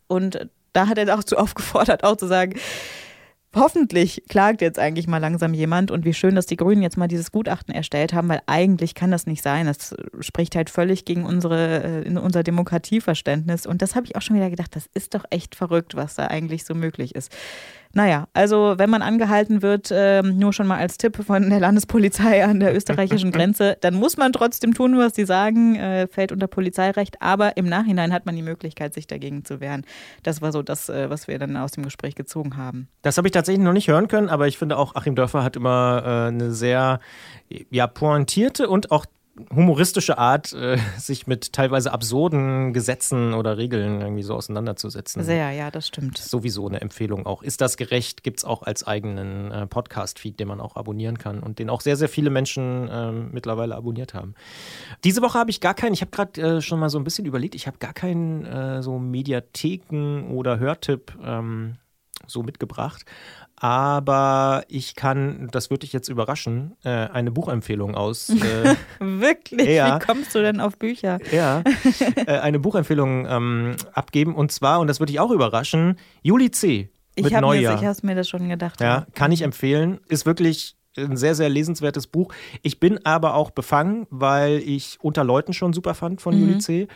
Und 0.06 0.48
da 0.72 0.88
hat 0.88 0.98
er 0.98 1.18
auch 1.18 1.24
zu 1.24 1.36
aufgefordert, 1.36 2.04
auch 2.04 2.16
zu 2.16 2.26
sagen, 2.26 2.54
hoffentlich 3.56 4.22
klagt 4.28 4.60
jetzt 4.60 4.78
eigentlich 4.78 5.08
mal 5.08 5.18
langsam 5.18 5.54
jemand 5.54 5.90
und 5.90 6.04
wie 6.04 6.14
schön, 6.14 6.34
dass 6.34 6.46
die 6.46 6.56
Grünen 6.56 6.82
jetzt 6.82 6.98
mal 6.98 7.08
dieses 7.08 7.32
Gutachten 7.32 7.74
erstellt 7.74 8.12
haben, 8.12 8.28
weil 8.28 8.42
eigentlich 8.46 8.94
kann 8.94 9.10
das 9.10 9.26
nicht 9.26 9.42
sein. 9.42 9.66
Das 9.66 9.94
spricht 10.20 10.54
halt 10.54 10.70
völlig 10.70 11.04
gegen 11.04 11.24
unsere, 11.24 11.82
äh, 11.82 12.02
in 12.02 12.18
unser 12.18 12.42
Demokratieverständnis. 12.42 13.66
Und 13.66 13.82
das 13.82 13.96
habe 13.96 14.06
ich 14.06 14.14
auch 14.14 14.22
schon 14.22 14.36
wieder 14.36 14.50
gedacht, 14.50 14.76
das 14.76 14.88
ist 14.92 15.14
doch 15.14 15.24
echt 15.30 15.54
verrückt, 15.54 15.96
was 15.96 16.14
da 16.14 16.26
eigentlich 16.26 16.64
so 16.64 16.74
möglich 16.74 17.14
ist. 17.14 17.34
Naja, 17.96 18.28
also 18.34 18.74
wenn 18.76 18.90
man 18.90 19.00
angehalten 19.00 19.62
wird, 19.62 19.90
äh, 19.90 20.20
nur 20.20 20.52
schon 20.52 20.66
mal 20.66 20.76
als 20.76 20.98
Tipp 20.98 21.16
von 21.16 21.48
der 21.48 21.60
Landespolizei 21.60 22.44
an 22.44 22.60
der 22.60 22.76
österreichischen 22.76 23.30
Grenze, 23.32 23.78
dann 23.80 23.94
muss 23.94 24.18
man 24.18 24.34
trotzdem 24.34 24.74
tun, 24.74 24.98
was 24.98 25.14
sie 25.14 25.24
sagen, 25.24 25.76
äh, 25.76 26.06
fällt 26.06 26.30
unter 26.30 26.46
Polizeirecht, 26.46 27.22
aber 27.22 27.56
im 27.56 27.64
Nachhinein 27.64 28.12
hat 28.12 28.26
man 28.26 28.36
die 28.36 28.42
Möglichkeit, 28.42 28.92
sich 28.92 29.06
dagegen 29.06 29.46
zu 29.46 29.60
wehren. 29.60 29.86
Das 30.22 30.42
war 30.42 30.52
so 30.52 30.62
das, 30.62 30.90
äh, 30.90 31.08
was 31.08 31.26
wir 31.26 31.38
dann 31.38 31.56
aus 31.56 31.70
dem 31.70 31.84
Gespräch 31.84 32.14
gezogen 32.14 32.58
haben. 32.58 32.88
Das 33.00 33.16
habe 33.16 33.28
ich 33.28 33.32
tatsächlich 33.32 33.64
noch 33.64 33.72
nicht 33.72 33.88
hören 33.88 34.08
können, 34.08 34.28
aber 34.28 34.46
ich 34.46 34.58
finde 34.58 34.76
auch, 34.76 34.94
Achim 34.94 35.14
Dörfer 35.14 35.42
hat 35.42 35.56
immer 35.56 36.02
äh, 36.04 36.28
eine 36.28 36.52
sehr 36.52 37.00
ja, 37.70 37.86
pointierte 37.86 38.68
und 38.68 38.90
auch 38.90 39.06
humoristische 39.54 40.18
Art, 40.18 40.52
äh, 40.52 40.78
sich 40.98 41.26
mit 41.26 41.52
teilweise 41.52 41.92
absurden 41.92 42.72
Gesetzen 42.72 43.34
oder 43.34 43.58
Regeln 43.58 44.00
irgendwie 44.00 44.22
so 44.22 44.34
auseinanderzusetzen. 44.34 45.22
Sehr, 45.22 45.50
ja, 45.52 45.70
das 45.70 45.88
stimmt. 45.88 46.18
Sowieso 46.18 46.66
eine 46.66 46.80
Empfehlung 46.80 47.26
auch. 47.26 47.42
Ist 47.42 47.60
das 47.60 47.76
gerecht? 47.76 48.22
Gibt 48.22 48.38
es 48.38 48.44
auch 48.44 48.62
als 48.62 48.86
eigenen 48.86 49.50
äh, 49.50 49.66
Podcast-Feed, 49.66 50.40
den 50.40 50.48
man 50.48 50.60
auch 50.60 50.76
abonnieren 50.76 51.18
kann 51.18 51.40
und 51.40 51.58
den 51.58 51.70
auch 51.70 51.80
sehr, 51.80 51.96
sehr 51.96 52.08
viele 52.08 52.30
Menschen 52.30 52.88
äh, 52.88 53.12
mittlerweile 53.12 53.76
abonniert 53.76 54.14
haben. 54.14 54.34
Diese 55.04 55.22
Woche 55.22 55.38
habe 55.38 55.50
ich 55.50 55.60
gar 55.60 55.74
keinen, 55.74 55.92
ich 55.92 56.00
habe 56.00 56.10
gerade 56.10 56.40
äh, 56.40 56.60
schon 56.60 56.78
mal 56.78 56.88
so 56.88 56.98
ein 56.98 57.04
bisschen 57.04 57.26
überlegt, 57.26 57.54
ich 57.54 57.66
habe 57.66 57.78
gar 57.78 57.92
keinen 57.92 58.82
so 58.82 58.98
Mediatheken- 58.98 60.30
oder 60.30 60.58
Hörtipp 60.58 61.16
ähm, 61.22 61.76
so 62.26 62.42
mitgebracht. 62.42 63.04
Aber 63.58 64.64
ich 64.68 64.96
kann, 64.96 65.48
das 65.50 65.70
würde 65.70 65.80
dich 65.80 65.92
jetzt 65.94 66.08
überraschen, 66.08 66.76
äh, 66.84 66.90
eine 66.90 67.30
Buchempfehlung 67.30 67.94
aus. 67.94 68.30
Äh, 68.46 68.76
Wirklich? 69.00 69.68
Ja, 69.68 69.96
Wie 70.00 70.04
kommst 70.04 70.34
du 70.34 70.40
denn 70.40 70.60
auf 70.60 70.76
Bücher? 70.76 71.18
Ja, 71.32 71.62
äh, 72.26 72.38
eine 72.38 72.58
Buchempfehlung 72.58 73.26
ähm, 73.26 73.76
abgeben. 73.92 74.34
Und 74.34 74.52
zwar, 74.52 74.80
und 74.80 74.86
das 74.88 75.00
würde 75.00 75.12
dich 75.12 75.20
auch 75.20 75.30
überraschen, 75.30 75.98
Juli 76.22 76.50
C. 76.50 76.90
Ich 77.14 77.34
habe 77.34 77.46
mir, 77.48 77.94
mir 78.02 78.14
das 78.14 78.28
schon 78.28 78.48
gedacht. 78.48 78.80
Ja, 78.80 79.06
kann 79.14 79.32
ich 79.32 79.42
empfehlen. 79.42 80.00
Ist 80.08 80.26
wirklich 80.26 80.75
ein 80.96 81.16
sehr, 81.16 81.34
sehr 81.34 81.48
lesenswertes 81.48 82.06
Buch. 82.06 82.32
Ich 82.62 82.80
bin 82.80 83.04
aber 83.04 83.34
auch 83.34 83.50
befangen, 83.50 84.06
weil 84.10 84.58
ich 84.58 84.98
unter 85.00 85.24
Leuten 85.24 85.52
schon 85.52 85.72
super 85.72 85.94
fand 85.94 86.20
von 86.20 86.34
mhm. 86.34 86.40
Juli 86.40 86.58
C 86.58 86.88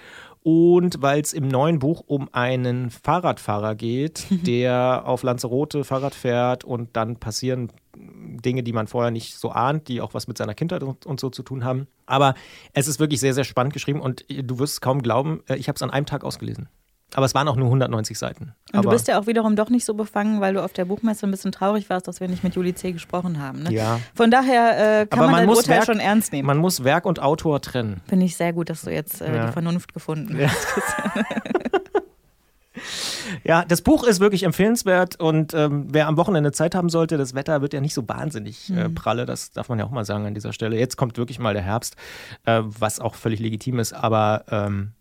und 0.43 1.03
weil 1.03 1.21
es 1.21 1.33
im 1.33 1.49
neuen 1.49 1.79
Buch 1.79 2.03
um 2.07 2.29
einen 2.33 2.91
Fahrradfahrer 2.91 3.75
geht, 3.75 4.27
der 4.47 5.03
auf 5.07 5.23
Lanzarote 5.23 5.85
Fahrrad 5.85 6.15
fährt 6.15 6.65
und 6.65 6.91
dann 6.95 7.17
passieren 7.17 7.71
Dinge, 7.97 8.63
die 8.63 8.73
man 8.73 8.87
vorher 8.87 9.11
nicht 9.11 9.37
so 9.37 9.51
ahnt, 9.51 9.89
die 9.89 10.01
auch 10.01 10.15
was 10.15 10.27
mit 10.27 10.39
seiner 10.39 10.55
Kindheit 10.55 10.83
und, 10.83 11.05
und 11.05 11.21
so 11.21 11.29
zu 11.29 11.43
tun 11.43 11.65
haben. 11.65 11.87
Aber 12.07 12.35
es 12.73 12.89
ist 12.89 13.01
wirklich 13.01 13.21
sehr, 13.21 13.35
sehr 13.35 13.45
spannend 13.45 13.75
geschrieben 13.75 14.01
und 14.01 14.25
du 14.29 14.59
wirst 14.59 14.75
es 14.75 14.81
kaum 14.81 15.03
glauben, 15.03 15.43
äh, 15.49 15.57
ich 15.57 15.69
habe 15.69 15.77
es 15.77 15.83
an 15.83 15.91
einem 15.91 16.07
Tag 16.07 16.25
ausgelesen. 16.25 16.69
Aber 17.15 17.27
es 17.27 17.35
waren 17.35 17.49
auch 17.49 17.57
nur 17.57 17.67
190 17.67 18.19
Seiten. 18.19 18.53
Und 18.73 18.85
du 18.85 18.91
bist 18.91 19.09
ja 19.09 19.19
auch 19.19 19.27
wiederum 19.27 19.57
doch 19.57 19.71
nicht 19.71 19.85
so 19.85 19.95
befangen, 19.95 20.41
weil 20.41 20.55
du 20.55 20.65
auf 20.65 20.73
der 20.73 20.85
Buchmesse 20.85 21.27
ein 21.27 21.31
bisschen 21.31 21.53
traurig 21.53 21.91
warst, 21.91 22.09
dass 22.09 22.21
wir 22.21 22.29
nicht 22.29 22.45
mit 22.45 22.55
Juli 22.55 22.75
C. 22.75 22.93
gesprochen 22.93 23.41
haben. 23.41 23.65
Ne? 23.65 23.73
Ja. 23.73 24.01
Von 24.15 24.31
daher 24.31 25.03
äh, 25.03 25.07
kann 25.07 25.19
Aber 25.21 25.31
man, 25.31 25.47
man 25.47 25.49
das 25.49 25.59
Urteil 25.59 25.77
Werk, 25.77 25.87
schon 25.87 26.01
ernst 26.01 26.33
nehmen. 26.33 26.47
Man 26.47 26.59
muss 26.59 26.85
Werk 26.85 27.07
und 27.07 27.21
Autor 27.21 27.61
trennen. 27.61 28.01
Finde 28.07 28.27
ich 28.27 28.37
sehr 28.37 28.53
gut, 28.53 28.71
dass 28.71 28.83
du 28.83 28.91
jetzt 28.91 29.21
äh, 29.21 29.35
ja. 29.35 29.47
die 29.47 29.53
Vernunft 29.53 29.93
gefunden 29.93 30.39
ja. 30.39 30.49
hast. 30.49 31.27
ja, 33.45 33.65
das 33.65 33.83
Buch 33.83 34.05
ist 34.05 34.21
wirklich 34.21 34.43
empfehlenswert 34.43 35.19
und 35.19 35.55
ähm, 35.55 35.89
wer 35.91 36.07
am 36.07 36.17
Wochenende 36.17 36.53
Zeit 36.53 36.75
haben 36.75 36.89
sollte, 36.89 37.17
das 37.17 37.35
Wetter 37.35 37.63
wird 37.63 37.73
ja 37.73 37.81
nicht 37.81 37.95
so 37.95 38.09
wahnsinnig 38.09 38.71
äh, 38.71 38.89
mhm. 38.89 38.95
pralle, 38.95 39.27
das 39.27 39.53
darf 39.53 39.69
man 39.69 39.79
ja 39.79 39.85
auch 39.85 39.91
mal 39.91 40.05
sagen 40.05 40.27
an 40.27 40.35
dieser 40.35 40.53
Stelle. 40.53 40.79
Jetzt 40.79 40.97
kommt 40.97 41.17
wirklich 41.19 41.39
mal 41.39 41.55
der 41.55 41.63
Herbst, 41.63 41.97
äh, 42.45 42.61
was 42.63 43.01
auch 43.01 43.15
völlig 43.15 43.41
legitim 43.41 43.79
ist, 43.79 43.93
aber 43.93 44.45
ähm, 44.51 44.93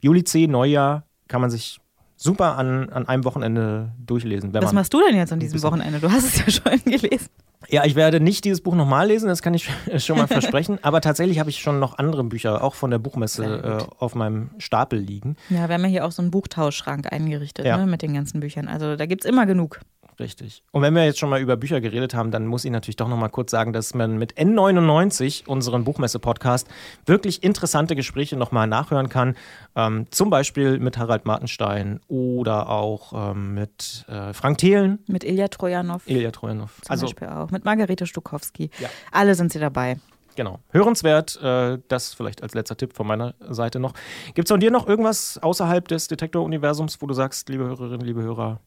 Juli 0.00 0.24
C., 0.24 0.46
Neujahr, 0.46 1.04
kann 1.28 1.40
man 1.40 1.50
sich 1.50 1.80
super 2.16 2.56
an, 2.56 2.88
an 2.90 3.08
einem 3.08 3.24
Wochenende 3.24 3.92
durchlesen. 3.98 4.54
Was 4.54 4.72
machst 4.72 4.94
du 4.94 5.00
denn 5.06 5.16
jetzt 5.16 5.32
an 5.32 5.40
diesem 5.40 5.62
Wochenende? 5.62 6.00
Du 6.00 6.10
hast 6.10 6.24
es 6.24 6.38
ja 6.38 6.50
schon 6.72 6.84
gelesen. 6.84 7.28
Ja, 7.68 7.84
ich 7.84 7.94
werde 7.94 8.20
nicht 8.20 8.44
dieses 8.44 8.60
Buch 8.60 8.74
nochmal 8.74 9.08
lesen, 9.08 9.28
das 9.28 9.42
kann 9.42 9.54
ich 9.54 9.70
schon 9.98 10.18
mal 10.18 10.26
versprechen. 10.26 10.78
Aber 10.82 11.00
tatsächlich 11.00 11.38
habe 11.38 11.50
ich 11.50 11.60
schon 11.60 11.78
noch 11.78 11.98
andere 11.98 12.24
Bücher, 12.24 12.62
auch 12.62 12.74
von 12.74 12.90
der 12.90 12.98
Buchmesse, 12.98 13.44
äh, 13.44 13.84
auf 13.98 14.14
meinem 14.14 14.50
Stapel 14.58 14.98
liegen. 14.98 15.36
Ja, 15.48 15.68
wir 15.68 15.74
haben 15.74 15.82
ja 15.84 15.88
hier 15.88 16.04
auch 16.04 16.12
so 16.12 16.22
einen 16.22 16.30
Buchtauschschrank 16.30 17.12
eingerichtet 17.12 17.66
ja. 17.66 17.76
ne, 17.76 17.86
mit 17.86 18.02
den 18.02 18.14
ganzen 18.14 18.40
Büchern. 18.40 18.68
Also 18.68 18.96
da 18.96 19.06
gibt 19.06 19.24
es 19.24 19.30
immer 19.30 19.46
genug. 19.46 19.80
Richtig. 20.18 20.62
Und 20.70 20.82
wenn 20.82 20.94
wir 20.94 21.04
jetzt 21.04 21.18
schon 21.18 21.30
mal 21.30 21.40
über 21.40 21.56
Bücher 21.56 21.80
geredet 21.80 22.14
haben, 22.14 22.30
dann 22.30 22.46
muss 22.46 22.64
ich 22.64 22.70
natürlich 22.70 22.96
doch 22.96 23.08
noch 23.08 23.16
mal 23.16 23.28
kurz 23.28 23.50
sagen, 23.50 23.72
dass 23.72 23.94
man 23.94 24.18
mit 24.18 24.34
N99, 24.34 25.46
unseren 25.46 25.84
Buchmesse-Podcast, 25.84 26.68
wirklich 27.06 27.42
interessante 27.42 27.96
Gespräche 27.96 28.36
noch 28.36 28.52
mal 28.52 28.66
nachhören 28.66 29.08
kann. 29.08 29.36
Ähm, 29.76 30.06
zum 30.10 30.30
Beispiel 30.30 30.78
mit 30.78 30.98
Harald 30.98 31.26
Martenstein 31.26 32.00
oder 32.08 32.68
auch 32.68 33.32
ähm, 33.32 33.54
mit 33.54 34.04
äh, 34.08 34.32
Frank 34.32 34.58
Thelen. 34.58 35.00
Mit 35.06 35.24
Ilja 35.24 35.48
Trojanow. 35.48 36.02
Ilja 36.06 36.30
Trojanow. 36.30 36.70
Zum 36.82 36.90
also, 36.90 37.06
Beispiel 37.06 37.28
auch. 37.28 37.50
Mit 37.50 37.64
Margarete 37.64 38.06
Stukowski. 38.06 38.70
Ja. 38.78 38.88
Alle 39.10 39.34
sind 39.34 39.52
sie 39.52 39.58
dabei. 39.58 39.98
Genau. 40.36 40.58
Hörenswert, 40.70 41.40
äh, 41.42 41.78
das 41.88 42.14
vielleicht 42.14 42.42
als 42.42 42.54
letzter 42.54 42.76
Tipp 42.76 42.94
von 42.94 43.06
meiner 43.06 43.34
Seite 43.40 43.78
noch. 43.78 43.92
Gibt 44.34 44.48
es 44.48 44.50
von 44.50 44.60
dir 44.60 44.70
noch 44.70 44.86
irgendwas 44.88 45.38
außerhalb 45.38 45.86
des 45.86 46.08
Detektor-Universums, 46.08 47.00
wo 47.00 47.06
du 47.06 47.14
sagst, 47.14 47.48
liebe 47.48 47.64
Hörerinnen, 47.64 48.00
liebe 48.00 48.22
Hörer, 48.22 48.60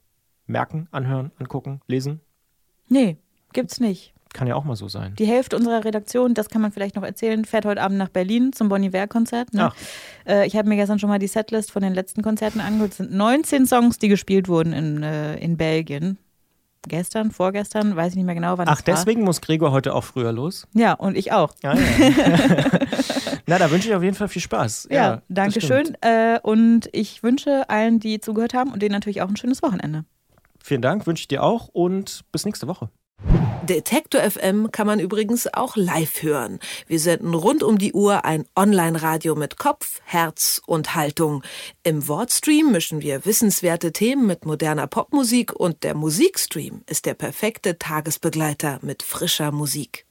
merken, 0.48 0.88
anhören, 0.92 1.32
angucken, 1.40 1.82
lesen? 1.88 2.22
Nee, 2.90 3.18
gibt's 3.54 3.80
nicht. 3.80 4.14
Kann 4.34 4.48
ja 4.48 4.56
auch 4.56 4.64
mal 4.64 4.76
so 4.76 4.88
sein. 4.88 5.16
Die 5.18 5.26
Hälfte 5.26 5.56
unserer 5.56 5.86
Redaktion, 5.86 6.34
das 6.34 6.50
kann 6.50 6.62
man 6.62 6.72
vielleicht 6.72 6.96
noch 6.96 7.04
erzählen, 7.04 7.46
fährt 7.46 7.66
heute 7.66 7.82
Abend 7.82 7.98
nach 7.98 8.10
Berlin 8.10 8.54
zum 8.54 8.70
Bon 8.70 8.82
Iver-Konzert. 8.84 9.54
Ne? 9.54 9.72
Äh, 10.28 10.46
ich 10.46 10.56
habe 10.56 10.68
mir 10.68 10.76
gestern 10.76 11.00
schon 11.00 11.10
mal 11.10 11.20
die 11.20 11.28
Setlist 11.28 11.72
von 11.72 11.82
den 11.82 11.94
letzten 11.94 12.22
Konzerten 12.22 12.60
angehört. 12.60 12.92
Es 12.92 12.98
sind 12.98 13.14
19 13.14 13.66
Songs, 13.66 14.00
die 14.00 14.10
gespielt 14.10 14.48
wurden 14.48 14.74
in, 14.74 15.02
äh, 15.02 15.38
in 15.38 15.58
Belgien. 15.58 16.18
Gestern, 16.88 17.32
vorgestern, 17.32 17.96
weiß 17.96 18.12
ich 18.12 18.16
nicht 18.16 18.26
mehr 18.26 18.36
genau, 18.36 18.58
wann 18.58 18.68
Ach, 18.68 18.82
deswegen 18.82 19.24
muss 19.24 19.42
Gregor 19.42 19.72
heute 19.72 19.94
auch 19.94 20.04
früher 20.04 20.32
los? 20.32 20.68
Ja, 20.74 20.94
und 20.94 21.18
ich 21.18 21.32
auch. 21.32 21.54
Ah, 21.64 21.76
ja. 21.76 21.76
Na, 23.48 23.58
da 23.58 23.72
wünsche 23.72 23.90
ich 23.90 23.96
auf 23.96 24.04
jeden 24.04 24.16
Fall 24.16 24.28
viel 24.28 24.42
Spaß. 24.42 24.88
Ja, 24.92 24.96
ja 24.96 25.22
danke 25.30 25.62
schön. 25.62 25.98
Äh, 26.02 26.40
und 26.44 26.90
ich 26.92 27.24
wünsche 27.24 27.70
allen, 27.70 28.00
die 28.00 28.20
zugehört 28.20 28.54
haben 28.54 28.72
und 28.72 28.82
denen 28.82 28.94
natürlich 28.94 29.22
auch 29.22 29.30
ein 29.30 29.38
schönes 29.38 29.64
Wochenende. 29.64 30.06
Vielen 30.68 30.82
Dank, 30.82 31.08
wünsche 31.08 31.22
ich 31.22 31.30
dir 31.30 31.44
auch 31.44 31.70
und 31.70 32.26
bis 32.34 32.44
nächste 32.44 32.68
Woche. 32.68 32.90
Detektor 33.64 34.20
FM 34.20 34.70
kann 34.70 34.86
man 34.86 35.00
übrigens 35.00 35.48
auch 35.54 35.78
live 35.78 36.24
hören. 36.24 36.60
Wir 36.88 37.00
senden 37.00 37.34
rund 37.34 37.64
um 37.64 37.78
die 37.78 37.94
Uhr 37.94 38.26
ein 38.26 38.44
Online-Radio 38.54 39.36
mit 39.36 39.58
Kopf, 39.58 40.02
Herz 40.04 40.62
und 40.66 40.94
Haltung. 40.94 41.42
Im 41.84 42.10
Wortstream 42.10 42.74
mischen 42.74 43.02
wir 43.02 43.26
wissenswerte 43.26 43.94
Themen 43.94 44.28
mit 44.28 44.46
moderner 44.46 44.88
Popmusik 44.88 45.54
und 45.54 45.86
der 45.86 45.96
Musikstream 45.96 46.82
ist 46.86 47.06
der 47.06 47.14
perfekte 47.14 47.80
Tagesbegleiter 47.80 48.80
mit 48.82 49.04
frischer 49.04 49.54
Musik. 49.54 50.07